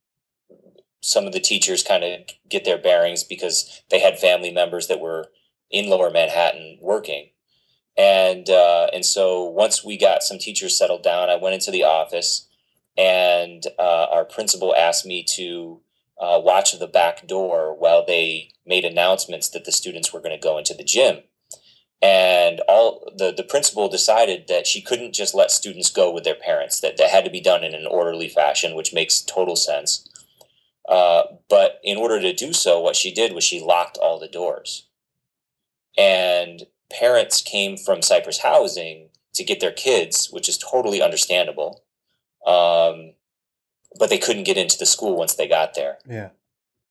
[1.03, 5.01] some of the teachers kind of get their bearings because they had family members that
[5.01, 5.27] were
[5.73, 7.31] in Lower Manhattan working.
[7.97, 11.85] And uh, and so once we got some teachers settled down, I went into the
[11.85, 12.49] office,
[12.97, 15.81] and uh, our principal asked me to
[16.21, 20.43] uh, watch the back door while they made announcements that the students were going to
[20.43, 21.19] go into the gym.
[22.01, 26.35] And all the the principal decided that she couldn't just let students go with their
[26.35, 30.09] parents; that that had to be done in an orderly fashion, which makes total sense.
[30.89, 34.29] Uh, but in order to do so, what she did was she locked all the
[34.29, 34.89] doors
[35.97, 41.83] and parents came from Cypress Housing to get their kids, which is totally understandable.
[42.47, 43.15] Um,
[43.99, 45.99] but they couldn't get into the school once they got there.
[46.09, 46.31] Yeah.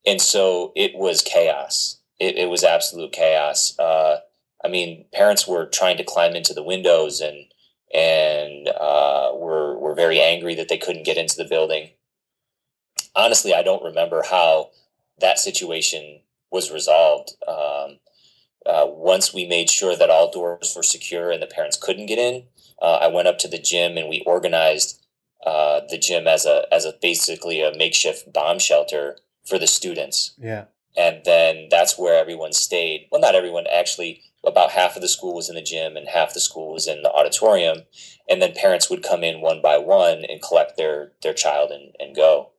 [0.06, 2.00] And so it was chaos.
[2.18, 3.78] It, it was absolute chaos.
[3.78, 4.18] Uh,
[4.64, 7.46] I mean, parents were trying to climb into the windows and
[7.94, 11.90] and uh, were were very angry that they couldn't get into the building.
[13.14, 14.70] Honestly, I don't remember how
[15.18, 17.32] that situation was resolved.
[17.46, 17.98] Um,
[18.66, 22.18] uh, once we made sure that all doors were secure and the parents couldn't get
[22.18, 22.44] in,
[22.80, 25.04] uh, I went up to the gym and we organized
[25.44, 30.34] uh, the gym as a as a basically a makeshift bomb shelter for the students.
[30.38, 30.66] Yeah.
[30.96, 33.08] And then that's where everyone stayed.
[33.10, 34.22] Well, not everyone actually.
[34.44, 37.02] About half of the school was in the gym and half the school was in
[37.02, 37.82] the auditorium.
[38.28, 41.94] And then parents would come in one by one and collect their their child and,
[42.00, 42.50] and go.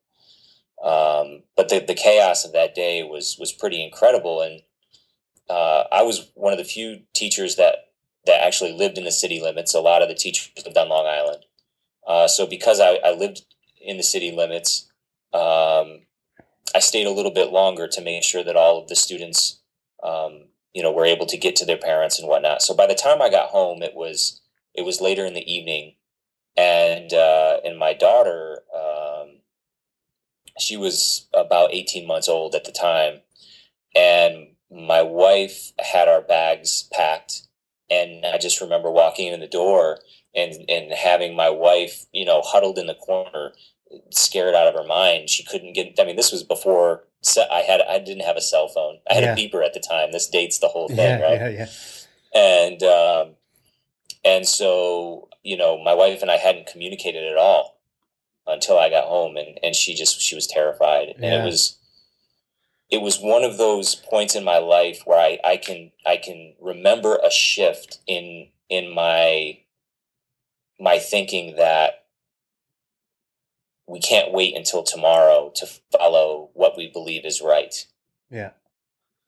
[0.82, 4.62] Um, but the, the chaos of that day was was pretty incredible and
[5.50, 7.90] uh, I was one of the few teachers that
[8.26, 9.74] that actually lived in the city limits.
[9.74, 11.46] A lot of the teachers lived on Long Island.
[12.08, 13.46] Uh, so because I, I, lived
[13.82, 14.90] in the city limits,
[15.34, 16.02] um,
[16.76, 19.62] I stayed a little bit longer to make sure that all of the students,
[20.04, 22.62] um, you know, were able to get to their parents and whatnot.
[22.62, 24.42] So by the time I got home, it was
[24.74, 25.96] it was later in the evening,
[26.58, 29.40] and uh, and my daughter, um,
[30.60, 33.22] she was about eighteen months old at the time,
[33.96, 37.44] and my wife had our bags packed
[37.90, 40.00] and I just remember walking in the door
[40.36, 43.54] and and having my wife, you know, huddled in the corner,
[44.12, 45.30] scared out of her mind.
[45.30, 46.00] She couldn't get.
[46.00, 47.04] I mean, this was before
[47.52, 47.82] I had.
[47.82, 49.00] I didn't have a cell phone.
[49.10, 49.34] I had yeah.
[49.34, 50.12] a beeper at the time.
[50.12, 51.54] This dates the whole thing, yeah, right?
[51.54, 51.68] Yeah,
[52.34, 52.40] yeah.
[52.40, 53.36] And um,
[54.26, 57.80] and so you know, my wife and I hadn't communicated at all
[58.48, 61.42] until I got home, and and she just she was terrified, and yeah.
[61.42, 61.78] it was
[62.94, 66.54] it was one of those points in my life where I, I can I can
[66.62, 69.58] remember a shift in in my
[70.80, 72.06] my thinking that
[73.88, 77.88] we can't wait until tomorrow to follow what we believe is right.
[78.30, 78.52] Yeah.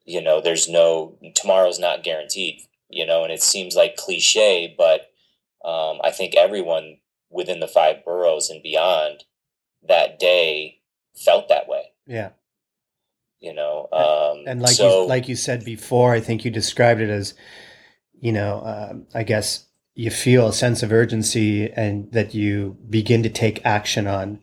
[0.04, 5.10] You know, there's no tomorrow's not guaranteed, you know, and it seems like cliche, but
[5.68, 6.98] um, I think everyone
[7.30, 9.24] within the five boroughs and beyond
[9.82, 10.78] that day
[11.16, 11.90] felt that way.
[12.06, 12.30] Yeah
[13.40, 17.00] you know um, and like so, you, like you said before i think you described
[17.00, 17.34] it as
[18.20, 23.22] you know uh, i guess you feel a sense of urgency and that you begin
[23.22, 24.38] to take action on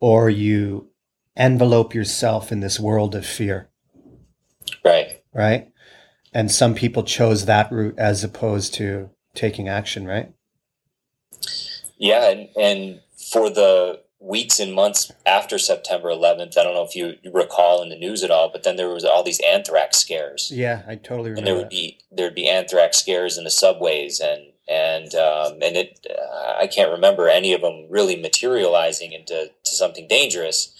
[0.00, 0.88] or you
[1.36, 3.68] envelope yourself in this world of fear.
[4.82, 5.22] Right.
[5.34, 5.70] Right?
[6.32, 10.32] And some people chose that route as opposed to taking action right?
[11.98, 13.00] Yeah and, and
[13.32, 16.56] for the weeks and months after September 11th.
[16.56, 19.04] I don't know if you, recall in the news at all, but then there was
[19.04, 20.50] all these anthrax scares.
[20.52, 21.38] Yeah, I totally remember.
[21.38, 21.70] And there would that.
[21.70, 26.66] be there'd be anthrax scares in the subways, and and um, and it uh, I
[26.66, 30.74] can't remember any of them really materializing into to something dangerous,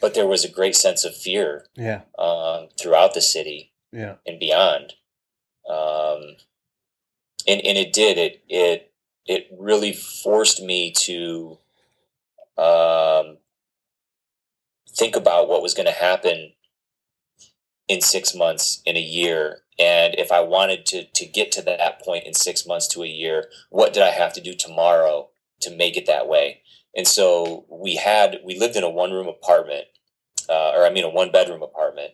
[0.00, 1.66] but there was a great sense of fear.
[1.76, 2.02] Yeah.
[2.18, 3.72] Um, throughout the city.
[3.92, 4.16] Yeah.
[4.26, 4.94] And beyond.
[5.68, 6.36] Um,
[7.46, 8.92] and and it did it it
[9.26, 11.58] it really forced me to
[12.58, 13.38] um,
[14.90, 16.52] think about what was going to happen
[17.86, 22.02] in six months, in a year, and if I wanted to to get to that
[22.02, 25.28] point in six months to a year, what did I have to do tomorrow
[25.60, 26.62] to make it that way?
[26.96, 29.84] And so we had we lived in a one room apartment,
[30.48, 32.12] uh, or I mean a one bedroom apartment,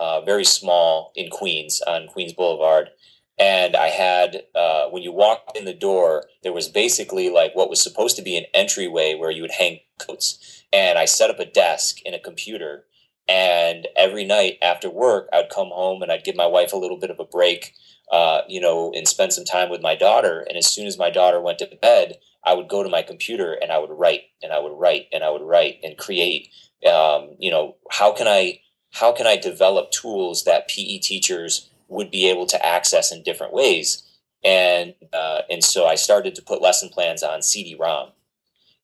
[0.00, 2.90] uh, very small in Queens on Queens Boulevard.
[3.38, 7.68] And I had uh, when you walked in the door, there was basically like what
[7.68, 10.64] was supposed to be an entryway where you would hang coats.
[10.72, 12.84] And I set up a desk and a computer
[13.28, 16.96] and every night after work, I'd come home and I'd give my wife a little
[16.96, 17.74] bit of a break,
[18.12, 20.44] uh, you know, and spend some time with my daughter.
[20.48, 23.54] And as soon as my daughter went to bed, I would go to my computer
[23.54, 26.50] and I would write and I would write and I would write and create.
[26.88, 28.60] Um, you know, how can I
[28.92, 33.52] how can I develop tools that PE teachers would be able to access in different
[33.52, 34.02] ways?
[34.44, 38.10] And uh, and so I started to put lesson plans on CD-ROM,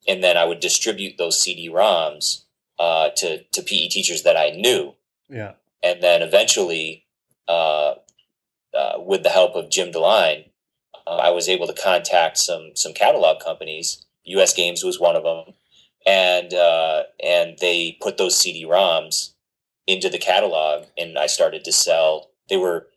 [0.08, 2.44] and then I would distribute those CD-ROMs
[2.78, 4.94] uh, to to PE teachers that I knew.
[5.28, 5.52] Yeah.
[5.82, 7.04] And then eventually,
[7.48, 7.94] uh,
[8.74, 10.46] uh, with the help of Jim DeLine,
[11.06, 14.04] uh, I was able to contact some some catalog companies.
[14.24, 14.54] U.S.
[14.54, 15.54] Games was one of them,
[16.06, 19.32] and uh, and they put those CD-ROMs
[19.86, 22.30] into the catalog, and I started to sell.
[22.48, 22.88] They were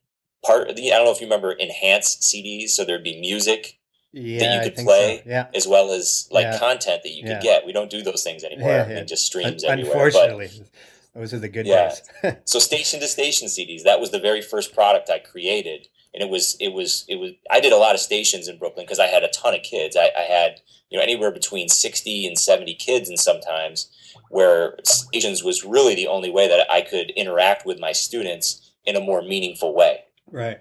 [0.45, 0.91] part of the.
[0.91, 2.69] I don't know if you remember enhanced CDs.
[2.69, 3.77] So there'd be music
[4.13, 4.39] Yeah.
[4.39, 5.29] that you could play So.
[5.29, 5.47] Yeah.
[5.53, 6.59] as well as like Yeah.
[6.59, 7.65] content that you could get.
[7.65, 8.85] We don't do those things anymore.
[8.89, 10.11] Yeah, just streams Un- everywhere.
[10.11, 10.65] But Unfortunately,
[11.13, 11.93] those are the good Yeah.
[12.23, 12.35] days.
[12.45, 13.83] so station to station CDs.
[13.83, 17.31] That was the very first product I created, and it was it was it was.
[17.49, 19.95] I did a lot of stations in Brooklyn because I had a ton of kids.
[19.97, 23.87] I, I had you know anywhere between sixty and seventy kids, and sometimes
[24.29, 28.95] where stations was really the only way that I could interact with my students in
[28.95, 30.05] a more meaningful way.
[30.31, 30.59] Right.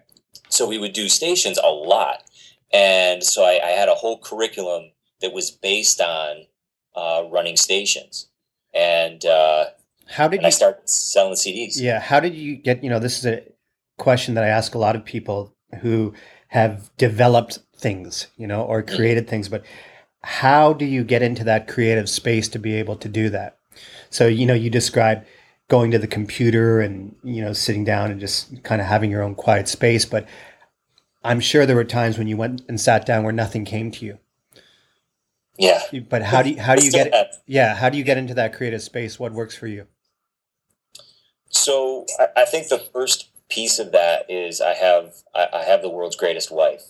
[0.48, 2.22] So we would do stations a lot,
[2.72, 6.46] and so I, I had a whole curriculum that was based on
[6.94, 8.28] uh, running stations,
[8.74, 9.66] and uh,
[10.08, 10.52] How did and I you?
[10.52, 11.80] started selling CDs.
[11.80, 12.00] Yeah.
[12.00, 12.84] How did you get?
[12.84, 13.42] You know, this is a
[13.98, 16.14] question that I ask a lot of people who
[16.48, 18.96] have developed things, you know, or Mm-hmm.
[18.96, 19.64] created things, but
[20.22, 23.58] how do you get into that creative space to be able to do that?
[24.10, 25.24] So, you know, you describe
[25.68, 29.22] going to the computer and, you know, sitting down and just kind of having your
[29.22, 30.28] own quiet space, but
[31.22, 34.04] I'm sure there were times when you went and sat down where nothing came to
[34.04, 34.18] you.
[35.56, 35.80] Yeah.
[36.08, 37.28] But how do you, how do you get have.
[37.46, 39.18] yeah, how do you get into that creative space?
[39.18, 39.86] What works for you?
[41.48, 42.04] So
[42.36, 46.16] I, think the first piece of that is I have I, I have the world's
[46.16, 46.82] greatest wife.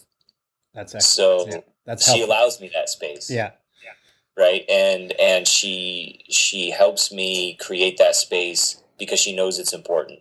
[0.72, 1.42] That's excellent.
[1.42, 2.34] So Yeah, That's she helpful.
[2.34, 3.30] allows me that space.
[3.30, 3.50] Yeah.
[4.36, 4.64] Right.
[4.68, 10.20] And and she she helps me create that space because she knows it's important.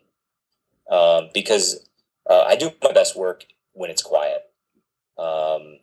[0.89, 1.87] Um, because
[2.29, 4.43] uh, I do my best work when it's quiet.
[5.17, 5.79] Um,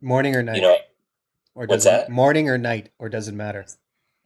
[0.00, 0.56] Morning or night?
[0.56, 0.76] you know,
[1.54, 2.10] or what's that?
[2.10, 3.64] Morning or night, or does it matter?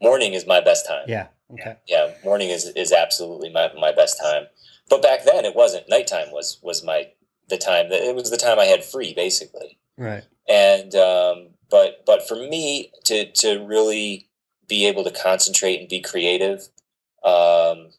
[0.03, 1.05] morning is my best time.
[1.09, 1.29] Yeah.
[1.53, 1.77] Okay.
[1.87, 4.47] yeah morning is is absolutely my, my best time
[4.91, 7.07] but back then it wasn't nighttime was was my
[7.49, 10.25] the time that it was the time i had free basically Right.
[10.49, 14.29] and um but but for me to to really
[14.69, 16.69] be able to concentrate and be creative
[17.25, 17.91] um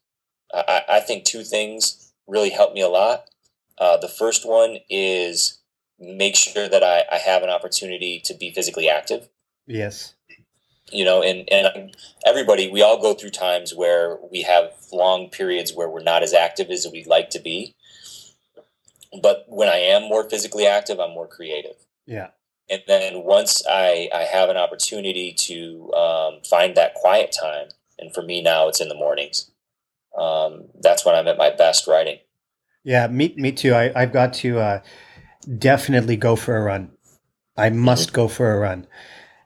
[0.54, 3.26] i i think two things really help me a lot
[3.78, 5.60] uh the first one is
[6.00, 9.30] make sure that i i have an opportunity to be physically active
[9.66, 10.14] Yes.
[10.92, 15.74] you know and and everybody we all go through times where we have long periods
[15.74, 17.76] where we're not as active as we'd like to be
[19.22, 21.76] but when i am more physically active i'm more creative
[22.06, 22.30] Yeah.
[22.70, 27.68] And then once i i have an opportunity to um, find that quiet time
[28.00, 29.52] and for me now it's in the mornings
[30.18, 32.20] um, that's when i'm at my best writing
[32.84, 33.08] Yeah.
[33.08, 33.34] Me.
[33.36, 33.74] Me too.
[33.74, 34.80] I, I've got to uh,
[35.60, 36.92] definitely go for a run.
[37.58, 38.88] I must go for a run.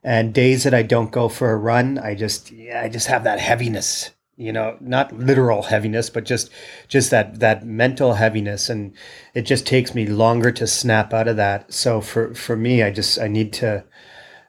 [0.04, 3.24] And days that I don't go for a run, I just yeah, I just have
[3.24, 4.12] that heaviness.
[4.38, 6.50] You know, not literal heaviness, but just
[6.88, 8.94] just that that mental heaviness, and
[9.34, 11.72] it just takes me longer to snap out of that.
[11.74, 13.84] So for for me, I just I need to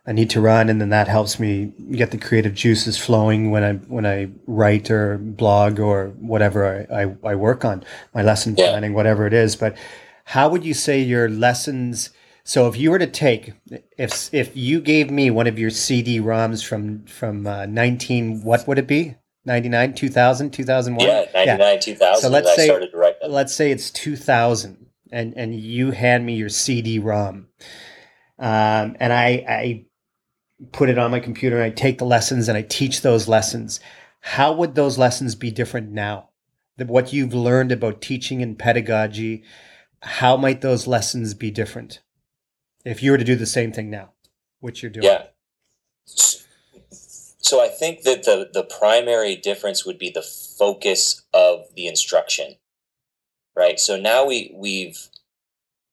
[0.07, 3.63] I need to run, and then that helps me get the creative juices flowing when
[3.63, 8.57] I when I write or blog or whatever I, I, I work on my lesson
[8.57, 9.55] planning, whatever it is.
[9.55, 9.77] But
[10.25, 12.11] how would you say your lessons?
[12.43, 13.53] So if you were to take
[13.97, 18.67] if if you gave me one of your CD ROMs from from uh, nineteen, what
[18.67, 19.15] would it be?
[19.45, 21.07] 99, 2000, 2001?
[21.07, 24.87] yeah 99 2000 So let's i say- started to write them let's say it's 2000
[25.11, 27.49] and and you hand me your cd-rom
[28.39, 29.85] um, and i i
[30.73, 33.81] put it on my computer and i take the lessons and i teach those lessons.
[34.21, 36.29] How would those lessons be different now?
[36.77, 39.43] That what you've learned about teaching and pedagogy
[40.03, 42.01] how might those lessons be different
[42.85, 44.13] if you were to do the same thing now
[44.61, 45.05] which you're doing?
[45.05, 45.25] Yeah.
[47.43, 52.55] So I think that the the primary difference would be the focus of the instruction,
[53.57, 53.81] right?
[53.81, 55.09] So now we we've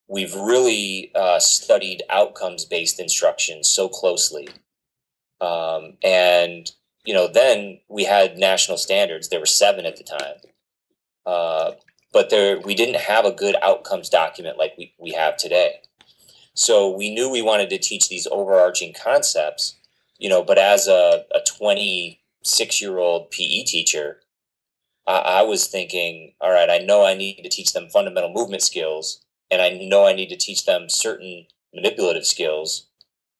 [0.07, 4.47] we've really uh, studied outcomes based instruction so closely,
[5.41, 6.71] um, and
[7.03, 9.29] you know then we had national standards.
[9.29, 10.35] There were seven at the time,
[11.25, 11.71] uh,
[12.13, 15.81] but there we didn't have a good outcomes document like we, we have today.
[16.53, 19.78] So we knew we wanted to teach these overarching concepts
[20.19, 24.19] you know, but as a, a 26 year old PE teacher,
[25.07, 28.61] I, I was thinking, all right, I know I need to teach them fundamental movement
[28.61, 32.85] skills, and I know I need to teach them certain manipulative skills.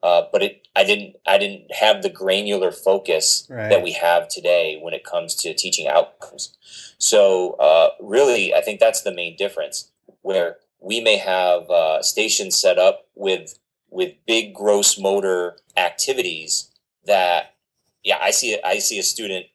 [0.02, 3.68] Uh, but it, I didn't, I didn't have the granular focus right.
[3.68, 6.56] that we have today when it comes to teaching outcomes.
[6.98, 9.92] So, uh, really, I think that's the main difference.
[10.22, 13.60] Where we may have uh, stations set up with
[13.92, 16.72] with big gross motor activities
[17.06, 17.56] that
[18.04, 19.46] yeah i see i see a student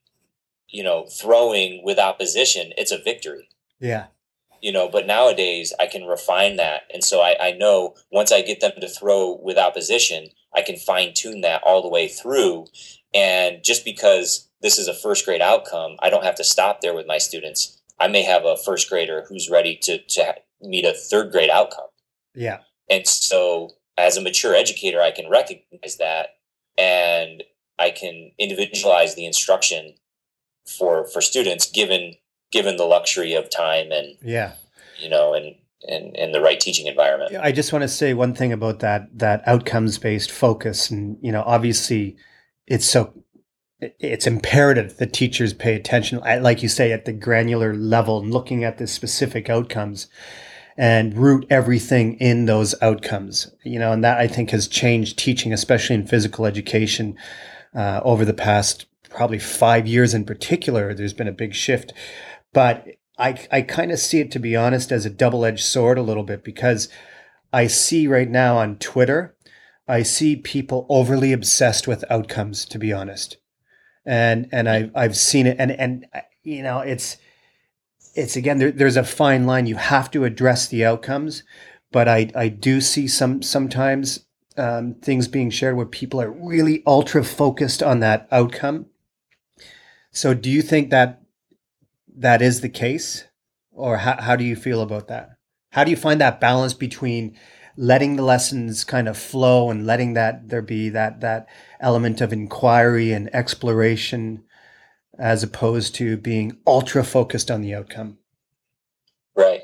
[0.68, 3.48] you know throwing with opposition it's a victory.
[3.80, 4.06] Yeah.
[4.60, 6.82] You know but nowadays i can refine that.
[6.92, 10.76] And so I, I know once i get them to throw with opposition i can
[10.76, 12.66] fine tune that all the way through.
[13.12, 16.94] And just because this is a first grade outcome i don't have to stop there
[16.94, 17.80] with my students.
[17.98, 21.86] I may have a first grader who's ready to, to meet a third grade outcome.
[22.34, 22.58] Yeah.
[22.90, 26.28] And so as a mature educator i can recognize that
[26.76, 27.42] and
[27.78, 29.94] I can individualize the instruction
[30.78, 32.14] for for students given
[32.52, 34.54] given the luxury of time and yeah
[34.98, 37.36] you know and and, and the right teaching environment.
[37.36, 41.30] I just want to say one thing about that that outcomes based focus and you
[41.30, 42.16] know obviously
[42.66, 43.12] it's so
[43.80, 48.64] it's imperative that teachers pay attention like you say at the granular level and looking
[48.64, 50.06] at the specific outcomes
[50.76, 53.54] and root everything in those outcomes.
[53.64, 57.16] You know, and that I think has changed teaching, especially in physical education,
[57.74, 60.92] uh, over the past probably five years in particular.
[60.92, 61.92] There's been a big shift,
[62.52, 62.86] but
[63.18, 66.02] I I kind of see it to be honest as a double edged sword a
[66.02, 66.88] little bit because
[67.52, 69.36] I see right now on Twitter,
[69.86, 72.64] I see people overly obsessed with outcomes.
[72.66, 73.36] To be honest,
[74.04, 76.06] and and I I've seen it, and and
[76.42, 77.16] you know it's
[78.14, 79.66] it's again there, there's a fine line.
[79.66, 81.42] You have to address the outcomes,
[81.92, 84.24] but I I do see some sometimes
[84.56, 88.86] um, things being shared where people are really ultra focused on that outcome.
[90.12, 91.22] So, do you think that
[92.16, 93.24] that is the case,
[93.72, 95.30] or how how do you feel about that?
[95.70, 97.36] How do you find that balance between
[97.76, 101.48] letting the lessons kind of flow and letting that there be that that
[101.80, 104.44] element of inquiry and exploration
[105.18, 108.18] as opposed to being ultra focused on the outcome.
[109.36, 109.62] Right.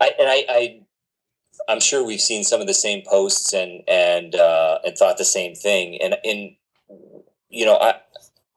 [0.00, 0.80] I, and I, I,
[1.68, 5.24] I'm sure we've seen some of the same posts and and uh, and thought the
[5.24, 6.00] same thing.
[6.00, 6.56] And in
[7.48, 8.00] you know, I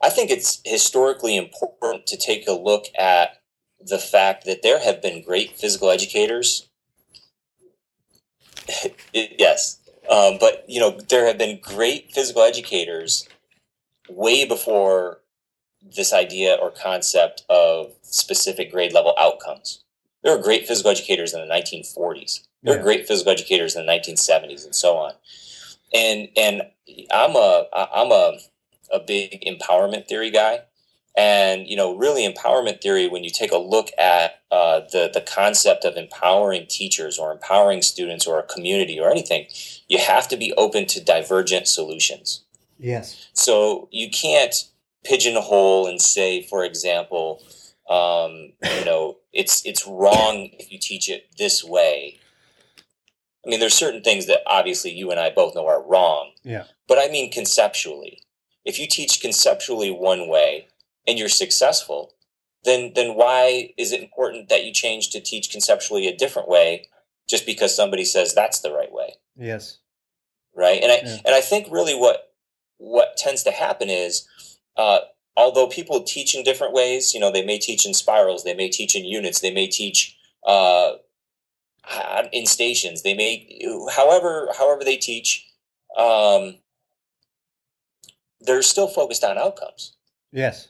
[0.02, 3.42] I think it's historically important to take a look at
[3.80, 6.70] the fact that there have been great physical educators.
[9.14, 13.28] yes, um, but you know, there have been great physical educators
[14.08, 15.20] way before
[15.82, 19.84] this idea or concept of specific grade level outcomes.
[20.24, 22.42] There were great physical educators in the 1940s.
[22.64, 25.14] There were great physical educators in the 1970s and so on.
[25.94, 26.64] And and
[27.12, 28.38] I'm a I'm a
[28.92, 30.62] a big empowerment theory guy.
[31.18, 33.08] And you know, really, empowerment theory.
[33.08, 37.82] When you take a look at uh, the the concept of empowering teachers or empowering
[37.82, 39.48] students or a community or anything,
[39.88, 42.44] you have to be open to divergent solutions.
[42.78, 43.28] Yes.
[43.34, 44.69] So you can't
[45.04, 47.42] pigeonhole and say, for example,
[47.90, 52.20] um, you know, it's it's wrong if you teach it this way.
[53.46, 56.32] I mean, there's certain things that obviously you and I both know are wrong.
[56.44, 56.66] Yeah.
[56.88, 58.22] But I mean conceptually.
[58.66, 60.68] If you teach conceptually one way
[61.08, 62.14] and you're successful,
[62.64, 66.86] then then why is it important that you change to teach conceptually a different way
[67.28, 69.14] just because somebody says that's the right way?
[69.36, 69.80] Yes.
[70.56, 70.82] Right.
[70.84, 71.18] And I yeah.
[71.26, 72.34] and I think really what
[72.78, 74.28] what tends to happen is
[74.80, 75.00] uh,
[75.36, 78.70] although people teach in different ways, you know, they may teach in spirals, they may
[78.70, 80.18] teach in units, they may teach
[80.48, 80.94] uh,
[82.32, 83.60] in stations, they may,
[83.94, 85.46] however, however they teach,
[85.98, 86.56] um,
[88.40, 89.98] they're still focused on outcomes.
[90.32, 90.70] Yes,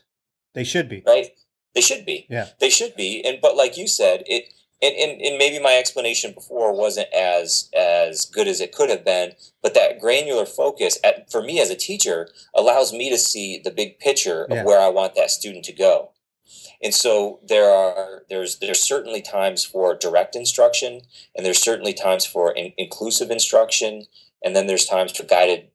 [0.54, 1.04] they should be.
[1.06, 1.28] Right?
[1.76, 2.26] They should be.
[2.28, 3.24] Yeah, they should be.
[3.24, 4.52] And but like you said, it
[4.82, 9.04] and, and, and maybe my explanation before wasn't as as good as it could have
[9.04, 13.60] been but that granular focus at, for me as a teacher allows me to see
[13.62, 14.64] the big picture of yeah.
[14.64, 16.10] where i want that student to go
[16.82, 21.02] and so there are there's there's certainly times for direct instruction
[21.36, 24.06] and there's certainly times for in, inclusive instruction
[24.42, 25.68] and then there's times for guided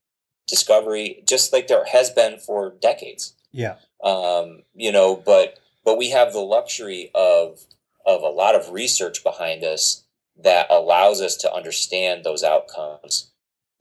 [0.47, 3.35] discovery, just like there has been for decades.
[3.51, 3.75] Yeah.
[4.03, 7.59] Um, you know, but but we have the luxury of
[8.05, 10.03] of a lot of research behind us
[10.37, 13.31] that allows us to understand those outcomes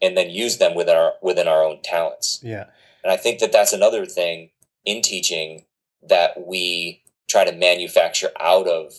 [0.01, 2.41] and then use them within our within our own talents.
[2.43, 2.67] Yeah.
[3.03, 4.51] And I think that that's another thing
[4.85, 5.65] in teaching
[6.03, 8.93] that we try to manufacture out of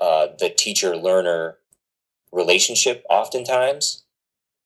[0.00, 1.58] uh, the teacher learner
[2.32, 4.04] relationship oftentimes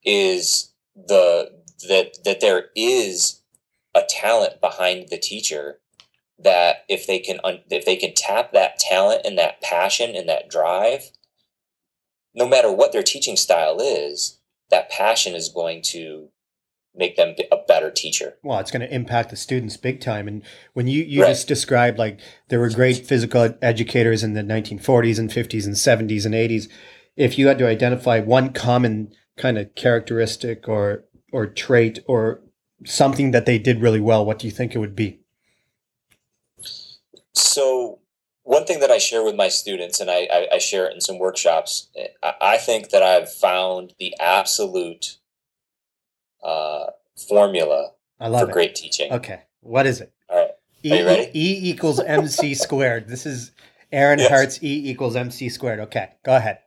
[0.03, 1.51] is the
[1.87, 3.41] that that there is
[3.95, 5.79] a talent behind the teacher
[6.43, 10.27] that if they can un- if they can tap that talent and that passion and
[10.27, 11.11] that drive
[12.33, 14.39] no matter what their teaching style is
[14.69, 16.29] that passion is going to
[16.95, 20.27] make them a better teacher Well, it's going to impact the students big time.
[20.27, 21.29] And when you, you Right.
[21.29, 22.19] just described like
[22.49, 26.69] there were great physical educators in the 1940s and 50s and 70s and 80s,
[27.15, 32.41] if you had to identify one common kind of characteristic or or trait or
[32.85, 35.20] something that they did really well, what do you think it would be?
[37.33, 37.99] So
[38.43, 41.01] one thing that I share with my students, and I, I, I share it in
[41.01, 41.89] some workshops,
[42.23, 45.17] I, I think that I've found the absolute
[46.43, 46.87] uh,
[47.27, 48.53] formula I for it.
[48.53, 49.11] great teaching.
[49.11, 50.11] Okay, what is it?
[50.29, 50.49] All right.
[50.83, 51.31] E, Are you ready?
[51.39, 53.07] E equals MC squared.
[53.07, 53.51] This is
[53.91, 54.29] Aaron Yes.
[54.29, 55.79] Hart's E equals MC squared.
[55.79, 56.59] Okay, go ahead.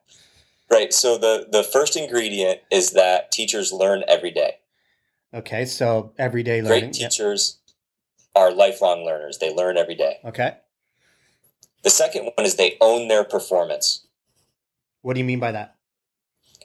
[0.70, 0.92] Right.
[0.92, 4.58] So the the first ingredient is that teachers learn every day.
[5.32, 6.80] Okay, so everyday learning.
[6.80, 7.58] Great teachers
[8.34, 9.38] are lifelong learners.
[9.38, 10.18] They learn every day.
[10.24, 10.56] Okay,
[11.82, 14.06] The second one is they own their performance.
[15.02, 15.76] what do you mean by that?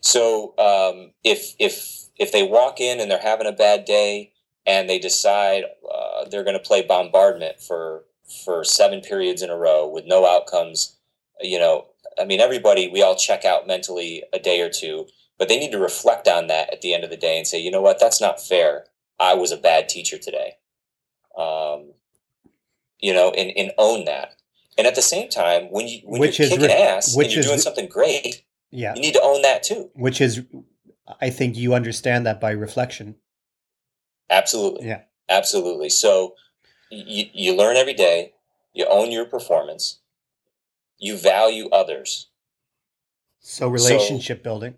[0.02, 4.32] So um, if if if they walk in and they're having a bad day
[4.66, 5.64] and they decide
[5.94, 8.06] uh, they're going to play bombardment for
[8.46, 10.96] for seven periods in a row with no outcomes,
[11.42, 11.88] you know,
[12.20, 15.08] I mean, everybody we all check out mentally a day or two,
[15.38, 17.60] but they need to reflect on that at the end of the day and say,
[17.60, 18.86] you know what, that's not fair.
[19.20, 20.54] I was a bad teacher today.
[21.40, 21.94] Um,
[23.00, 24.36] you know, and, and own that.
[24.78, 27.28] And at the same time, when you when Which you're is kicking re- ass which
[27.28, 29.90] and you're is doing something great, Yeah, you need to own that too.
[29.94, 30.42] which is,
[31.22, 33.16] I think you understand that by reflection.
[34.30, 34.88] Absolutely.
[34.88, 35.02] Yeah.
[35.30, 35.90] Absolutely.
[35.90, 36.36] So
[36.92, 38.34] you, you learn every day,
[38.74, 40.00] you own your performance,
[40.98, 42.28] you value others.
[43.40, 44.76] So relationship building.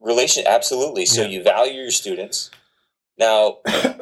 [0.00, 1.06] Relation absolutely.
[1.06, 1.28] So Yeah.
[1.28, 2.50] you value your students.
[3.18, 3.58] Now,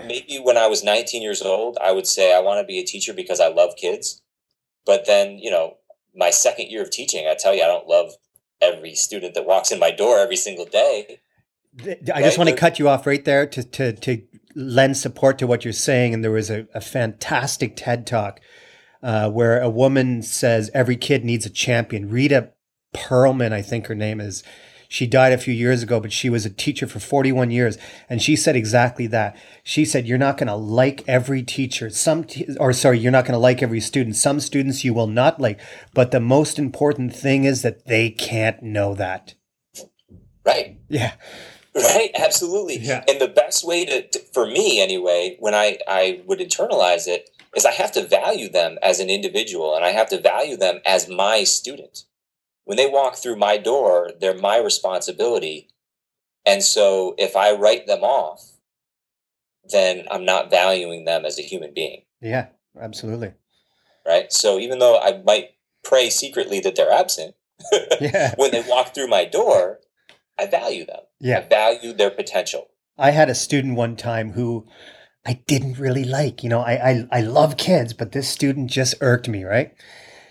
[0.07, 2.85] maybe when I was 19 years old, I would say I want to be a
[2.85, 4.23] teacher because I love kids.
[4.87, 5.77] But then, you know,
[6.15, 8.13] my second year of teaching, I tell you, I don't love
[8.61, 11.21] every student that walks in my door every single day.
[12.15, 14.23] I just want to cut you off right there to to to
[14.55, 16.13] lend support to what you're saying.
[16.13, 18.41] And there was a, a fantastic TED talk
[19.03, 22.11] uh, where a woman says every kid needs a champion.
[22.11, 22.51] Rita
[22.95, 24.43] Perlman, I think her name is.
[24.93, 27.79] She died a few years ago, but she was a teacher for 41 years,
[28.11, 29.35] and she said exactly that.
[29.65, 31.89] She said, "You're not going to like every teacher.
[31.89, 34.17] Some, te- or sorry, you're not going to like every student.
[34.17, 35.59] Some students you will not like,
[35.95, 39.33] but the most important thing is that they can't know that."
[40.45, 40.79] Right.
[40.91, 41.13] Yeah,
[41.75, 42.77] Right, absolutely.
[42.77, 43.03] Yeah.
[43.09, 47.31] And the best way to, to- for me anyway, when I, I would internalize it,
[47.57, 50.81] is I have to value them as an individual and I have to value them
[50.85, 52.05] as my student.
[52.65, 55.69] When they walk through my door, they're my responsibility.
[56.47, 58.41] And so if I write them off,
[59.71, 62.03] then I'm not valuing them as a human being.
[62.21, 62.49] yeah,
[62.81, 63.33] absolutely.
[64.07, 64.33] Right.
[64.33, 65.51] So even though I might
[65.85, 67.35] pray secretly that they're absent,
[68.01, 68.35] Yeah.
[68.37, 69.79] when they walk through my door,
[70.39, 71.01] I value them.
[71.21, 71.39] Yeah.
[71.39, 72.69] I value their potential.
[72.99, 74.67] I had a student one time who
[75.25, 76.43] I didn't really like.
[76.43, 79.73] You know, I, I, I love kids, but this student just irked me, right?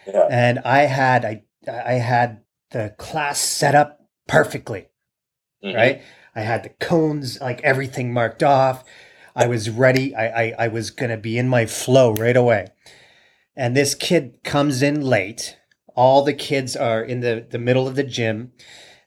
[0.05, 0.27] Yeah.
[0.29, 2.41] And I had I I had
[2.71, 4.87] the class set up perfectly,
[5.63, 5.75] Mhm.
[5.75, 6.01] right?
[6.35, 8.83] I had the cones, like everything marked off.
[9.35, 10.15] I was ready.
[10.15, 12.67] I, I, I was gonna be in my flow right away.
[13.55, 15.57] And this kid comes in late.
[15.95, 18.53] All the kids are in the, the middle of the gym.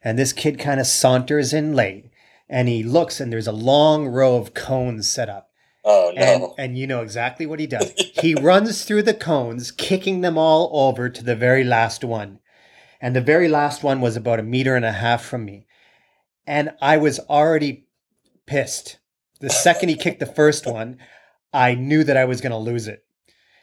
[0.02, 2.10] And this kid kind of saunters in late
[2.48, 5.48] and he looks and there's a long row of cones set up.
[5.82, 6.22] Oh no.
[6.22, 7.90] And and you know exactly what he does.
[7.96, 12.38] he runs through the cones, kicking them all over to the very last one.
[13.04, 15.66] And the very last one was about a meter and a half from me.
[16.46, 17.86] And I was already
[18.46, 18.98] pissed.
[19.40, 20.96] The second he kicked the first one,
[21.52, 23.04] I knew that I was going to lose it.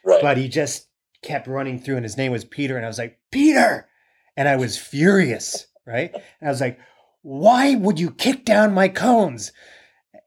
[0.06, 0.22] right.
[0.22, 0.90] But he just
[1.24, 2.78] kept running through, and his name was Peter.
[2.78, 3.90] And I was like, Peter!
[4.38, 6.14] And I was furious, right?
[6.14, 6.78] And I was like,
[7.24, 9.52] why would you kick down my cones?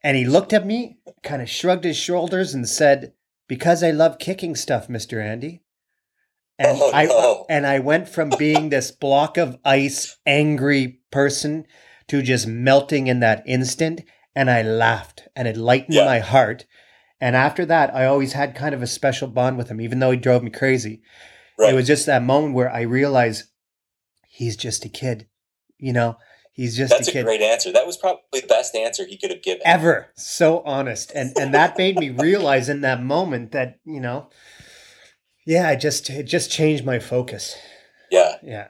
[0.02, 3.12] And he looked at me, kind of shrugged his shoulders, and said,
[3.46, 5.24] Because I love kicking stuff, Mr.
[5.24, 5.62] Andy.
[6.58, 7.46] And Oh, I no.
[7.48, 11.66] and I went from being this block of ice, angry person
[12.08, 14.02] to just melting in that instant.
[14.36, 16.04] and I laughed and it lightened Yeah.
[16.06, 16.66] my heart.
[17.20, 20.10] And after that, I always had kind of a special bond with him, even though
[20.10, 21.02] he drove me crazy.
[21.56, 21.72] Right.
[21.72, 23.44] It was just that moment where I realized
[24.26, 25.28] he's just a kid.
[25.78, 26.16] You know,
[26.52, 27.70] he's just That's a a great answer.
[27.70, 29.62] That was probably the best answer he could have given.
[29.64, 31.12] Ever so honest.
[31.14, 34.30] And and that made me realize in that moment that, you know,
[35.46, 37.56] yeah, I just it just changed my focus.
[38.10, 38.36] Yeah.
[38.42, 38.68] Yeah.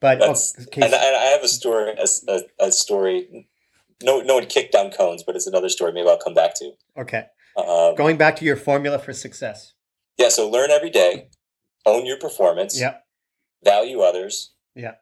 [0.00, 3.48] But okay, and, and I have a story, a, a, a story.
[4.02, 5.92] No, no one kicked down cones, but it's another story.
[5.92, 6.72] Maybe I'll come back to.
[6.98, 7.24] okay.
[7.56, 9.72] Um, Going back to your formula for success.
[10.16, 10.28] yeah.
[10.28, 11.28] So learn every day,
[11.84, 13.02] own your performance, Yep.
[13.64, 14.94] value others, Yeah.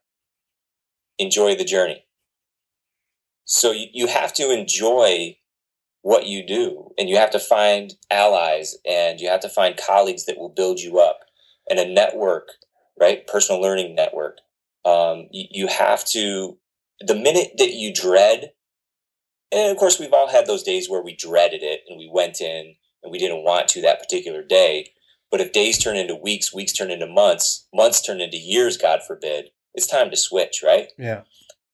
[1.19, 2.07] enjoy the journey.
[3.45, 5.37] So you, you have to enjoy
[6.07, 10.25] what you do, and you have to find allies, and you have to find colleagues
[10.27, 11.19] that will build you up,
[11.69, 12.51] and a network,
[12.97, 13.27] right?
[13.27, 14.39] Personal learning network.
[14.85, 16.59] Um, you, you have to.
[17.01, 18.53] The minute that you dread,
[19.51, 22.41] and of course we've all had those days where we dreaded it, and we went
[22.41, 24.93] in and we didn't want to that particular day.
[25.29, 29.01] But if days turn into weeks, weeks turn into months, months turn into years, God
[29.05, 30.87] forbid, it's time to switch, right?
[30.97, 31.23] Yeah.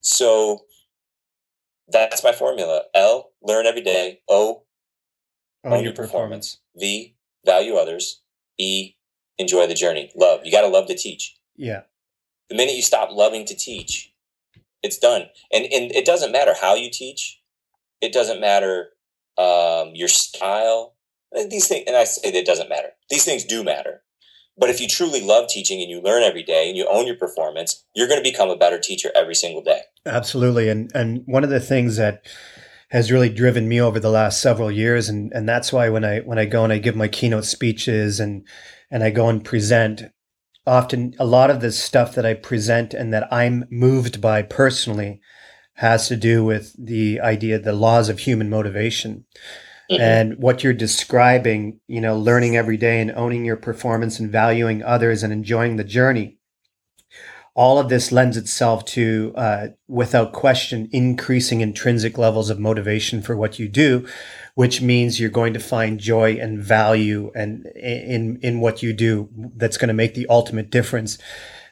[0.01, 0.61] So
[1.87, 2.83] that's my formula.
[2.95, 4.21] L, learn every day.
[4.29, 4.63] O,
[5.63, 6.59] own, your performance.
[6.75, 7.15] V,
[7.45, 8.21] value others.
[8.57, 8.95] E,
[9.37, 10.11] enjoy the journey.
[10.15, 10.41] Love.
[10.43, 11.35] You got to love to teach.
[11.55, 11.81] Yeah.
[12.49, 14.13] The minute you stop loving to teach,
[14.81, 15.23] it's done.
[15.51, 17.39] And, and it doesn't matter how you teach.
[18.01, 18.89] It doesn't matter
[19.37, 20.95] um, your style.
[21.49, 22.89] These things, and I say that it doesn't matter.
[23.09, 24.03] These things do matter.
[24.55, 27.15] But if you truly love teaching and you learn every day and you own your
[27.15, 29.81] performance, you're going to become a better teacher every single day.
[30.05, 30.69] Absolutely.
[30.69, 32.27] And and one of the things that
[32.93, 36.19] has really driven me over the last several years and and that's why when I
[36.19, 38.47] when I go and I give my keynote speeches and
[38.91, 40.03] and I go and present
[40.65, 45.19] often a lot of the stuff that I present and that I'm moved by personally
[45.73, 49.25] has to do with the idea the laws of human motivation
[49.91, 49.99] Mhm.
[49.99, 54.83] and what you're describing you know learning every day and owning your performance and valuing
[54.83, 56.37] others and enjoying the journey
[57.55, 63.35] all of this lends itself to uh, without question increasing intrinsic levels of motivation for
[63.37, 64.07] what you do
[64.55, 69.29] which means you're going to find joy and value and in in what you do
[69.55, 71.17] that's going to make the ultimate difference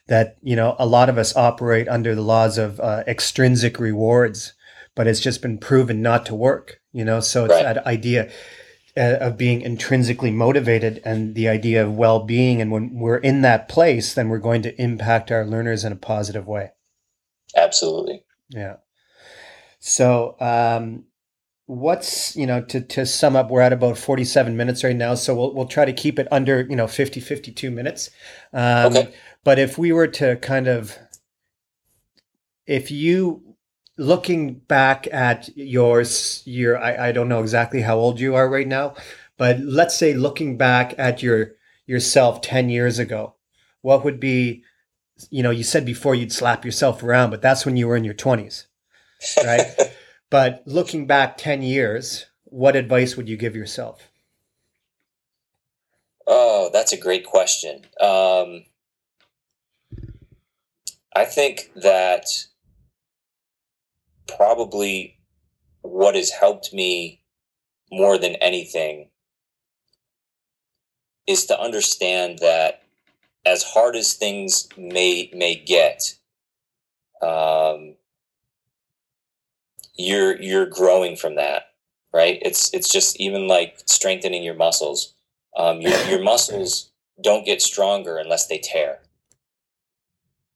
[0.07, 4.53] that you know a lot of us operate under the laws of uh, extrinsic rewards
[4.95, 7.63] but it's just been proven not to work you know so it's Right.
[7.63, 8.29] that idea
[8.95, 12.61] of being intrinsically motivated and the idea of well-being.
[12.61, 15.95] And when we're in that place then we're going to impact our learners in a
[15.97, 16.71] positive way.
[17.55, 18.23] Absolutely.
[18.49, 18.77] yeah.
[19.79, 21.05] So um
[21.67, 25.15] what's you know to to sum up we're at about 47 minutes right now.
[25.15, 28.09] So we'll, we'll try to keep it under you know 50 52 minutes.
[28.53, 29.13] Um Okay.
[29.43, 30.97] but if we were to kind of
[32.67, 33.50] if you
[34.01, 38.67] looking back at yours your I, I don't know exactly how old you are right
[38.67, 38.95] now
[39.37, 41.53] but let's say looking back at your
[41.85, 43.35] yourself 10 years ago
[43.81, 44.63] what would be
[45.29, 48.03] you know you said before you'd slap yourself around but that's when you were in
[48.03, 48.65] your 20s
[49.43, 49.67] right
[50.29, 54.11] but looking back 10 years what advice would you give yourself
[56.27, 57.87] Oh, that's a great question.
[57.99, 58.63] Um,
[61.13, 62.25] I think that
[64.27, 65.17] probably
[65.81, 67.21] what has helped me
[67.91, 69.09] more than anything
[71.27, 72.83] is to understand that
[73.45, 76.15] as hard as things may may get,
[77.21, 77.95] um,
[79.95, 81.63] you're you're growing from that,
[82.13, 82.39] right?
[82.41, 85.13] It's it's just even like strengthening your muscles.
[85.57, 86.91] Um, your, your muscles
[87.21, 88.99] don't get stronger unless they tear.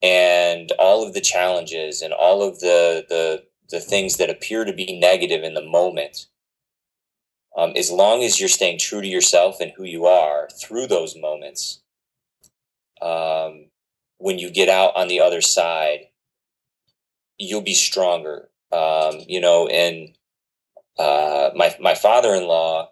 [0.01, 4.73] And all of the challenges and all of the the, the things that appear to
[4.73, 6.27] be negative in the moment
[7.57, 11.15] um, as long as you're staying true to yourself and who you are through those
[11.15, 11.81] moments
[13.01, 13.65] um,
[14.17, 16.07] when you get out on the other side
[17.37, 20.15] you'll be stronger um, you know and
[20.97, 22.89] uh, my, my father-in-law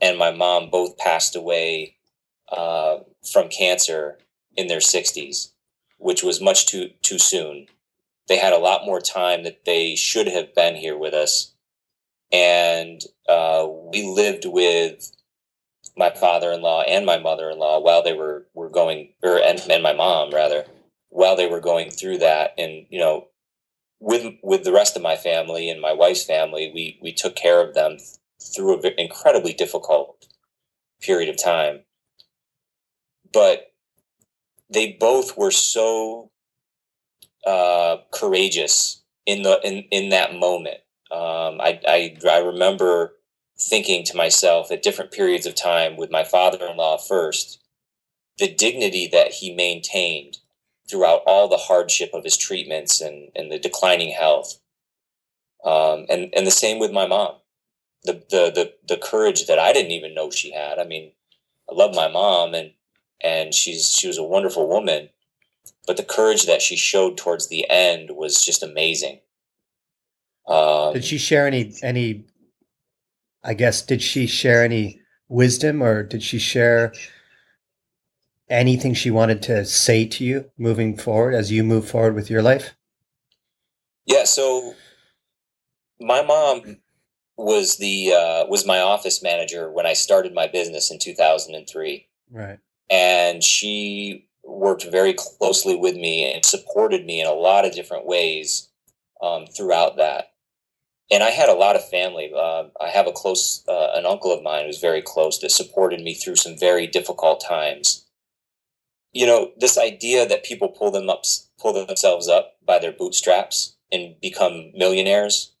[0.00, 1.96] and my mom both passed away
[2.52, 2.98] uh,
[3.32, 4.18] from cancer
[4.56, 5.50] in their 60s,
[5.98, 7.66] which was much too too soon.
[8.28, 11.54] They had a lot more time that they should have been here with us,
[12.32, 15.12] and uh, we lived with
[15.96, 20.30] my father-in-law and my mother-in-law while they were were going, or and, and my mom
[20.32, 20.64] rather,
[21.08, 23.28] while they were going through that, and you know.
[24.00, 27.66] With, with the rest of my family and my wife's family, we, we took care
[27.66, 27.96] of them
[28.38, 30.26] through an incredibly difficult
[31.00, 31.84] period of time.
[33.32, 33.72] But
[34.68, 36.30] they both were so
[37.46, 40.78] uh, courageous in the in, in that moment.
[41.10, 43.14] Um, I, I, I remember
[43.58, 47.62] thinking to myself at different periods of time with my father in law first,
[48.38, 50.38] the dignity that he maintained
[50.88, 54.60] throughout all the hardship of his treatments and, and the declining health.
[55.64, 57.36] Um, and, and the same with my mom.
[58.02, 60.78] The, the, the, the courage that I didn't even know she had.
[60.78, 61.12] I mean,
[61.70, 62.72] I love my mom and,
[63.22, 65.08] and she's, she was a wonderful woman,
[65.86, 69.20] but the courage that she showed towards the end was just amazing.
[70.46, 72.24] Um, did she share any, any,
[73.42, 76.92] I guess, did she share any wisdom or did she share
[78.48, 82.42] anything she wanted to say to you moving forward as you move forward with your
[82.42, 82.74] life?
[84.06, 84.74] Yeah, so
[86.00, 86.78] my mom
[87.36, 92.06] was the uh, was my office manager when I started my business in 2003.
[92.30, 92.58] Right.
[92.90, 98.06] And she worked very closely with me and supported me in a lot of different
[98.06, 98.68] ways
[99.22, 100.32] um, throughout that.
[101.10, 102.32] And I had a lot of family.
[102.34, 106.00] Uh, I have a close, uh, an uncle of mine who's very close that supported
[106.00, 108.04] me through some very difficult times
[109.14, 111.22] you know, this idea that people pull them up,
[111.58, 115.52] pull themselves up by their bootstraps and become millionaires.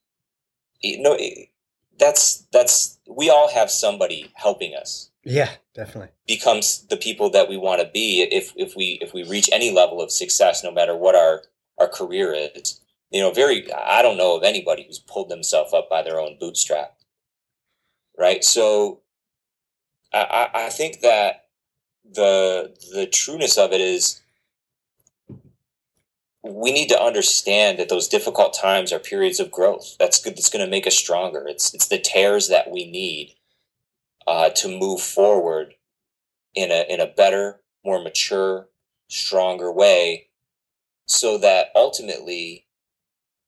[0.80, 1.16] You know,
[1.98, 5.10] that's that's we all have somebody helping us.
[5.24, 6.10] Yeah, definitely.
[6.26, 9.70] Becomes the people that we want to be if if we if we reach any
[9.70, 11.42] level of success, no matter what our
[11.78, 12.80] our career is.
[13.10, 16.36] You know, very I don't know of anybody who's pulled themselves up by their own
[16.38, 16.96] bootstrap.
[18.18, 18.44] Right.
[18.44, 19.00] So
[20.12, 21.46] I, I think that
[22.04, 24.20] the the trueness of it is
[26.42, 29.96] we need to understand that those difficult times are periods of growth.
[29.98, 30.36] That's good.
[30.36, 31.46] That's going to make us stronger.
[31.48, 33.34] It's it's the tears that we need
[34.26, 35.74] uh, to move forward
[36.54, 38.68] in a in a better, more mature,
[39.08, 40.28] stronger way,
[41.06, 42.66] so that ultimately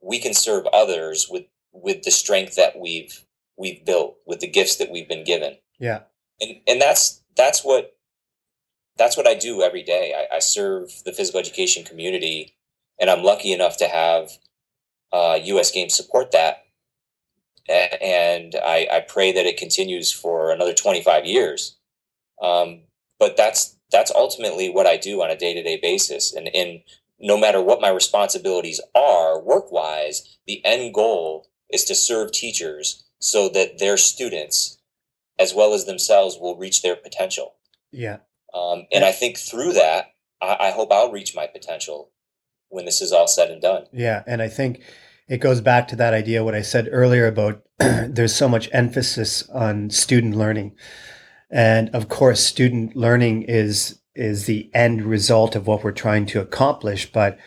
[0.02, 3.24] we can serve others with with the strength that we've
[3.56, 5.56] we've built, with the gifts that we've been given.
[5.78, 6.00] Yeah,
[6.40, 7.96] and and that's that's what
[8.96, 10.14] that's what I do every day.
[10.16, 12.56] I, I, serve the physical education community,
[12.98, 14.30] and I'm lucky enough to have
[15.12, 15.70] uh, U.S.
[15.70, 16.64] Games support that.
[17.68, 21.76] And I, I, pray that it continues for another 25 years.
[22.40, 22.82] Um,
[23.18, 26.32] but that's that's ultimately what I do on a day to day basis.
[26.32, 26.80] And, and
[27.18, 33.04] no matter what my responsibilities are work wise, the end goal is to serve teachers
[33.18, 34.78] so that their students,
[35.38, 37.54] as well as themselves, will reach their potential.
[37.90, 38.18] Yeah.
[38.54, 42.10] Um, and I think through that, I, I hope I'll reach my potential
[42.68, 43.86] when this is all said and done.
[43.92, 44.22] Yeah.
[44.26, 44.82] And I think
[45.28, 49.48] it goes back to that idea, what I said earlier about there's so much emphasis
[49.50, 50.74] on student learning.
[51.50, 56.40] And of course, student learning is is the end result of what we're trying to
[56.40, 57.38] accomplish, but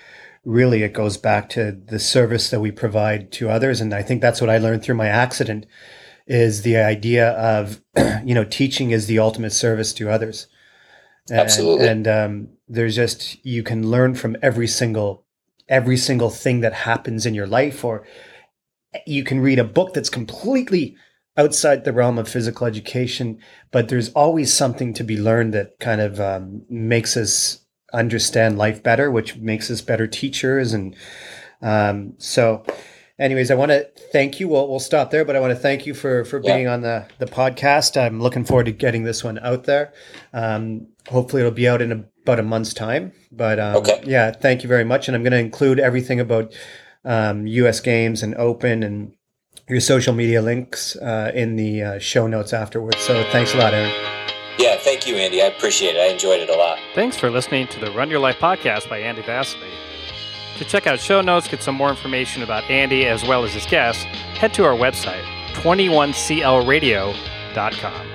[0.46, 3.82] really it goes back to the service that we provide to others.
[3.82, 5.66] And I think that's what I learned through my accident
[6.28, 7.82] is the idea of,
[8.24, 10.46] you know, teaching is the ultimate service to others.
[11.30, 11.88] And, Absolutely.
[11.88, 15.26] And um, there's just you can learn from every single
[15.70, 18.06] every single thing that happens in your life, or
[19.06, 20.98] you can read a book that's completely
[21.38, 23.40] outside the realm of physical education,
[23.72, 27.62] but there's always something to be learned that kind of um, makes us
[27.94, 30.74] understand life better, which makes us better teachers.
[30.74, 30.96] And
[31.62, 32.66] um, so,
[33.20, 34.50] anyways, I want to thank you.
[34.50, 36.74] We'll, we'll stop there, but I want to thank you for, for being yeah.
[36.74, 37.96] on the, the podcast.
[38.00, 39.94] I'm looking forward to getting this one out there.
[40.34, 44.02] Um, hopefully it'll be out in about a month's time, but, um, okay.
[44.06, 45.08] yeah, thank you very much.
[45.08, 46.54] And I'm going to include everything about,
[47.06, 49.14] um, US games and open and
[49.68, 53.00] your social media links, uh, in the uh, show notes afterwards.
[53.00, 53.92] So thanks a lot, Aaron.
[54.60, 55.42] Yeah, thank you, Andy.
[55.42, 56.00] I appreciate it.
[56.00, 56.78] I enjoyed it a lot.
[56.94, 59.70] Thanks for listening to the Run Your Life podcast by Andy Vasily.
[60.58, 63.66] To check out show notes, get some more information about Andy as well as his
[63.66, 68.09] guests, head to our website, 21clradio.com.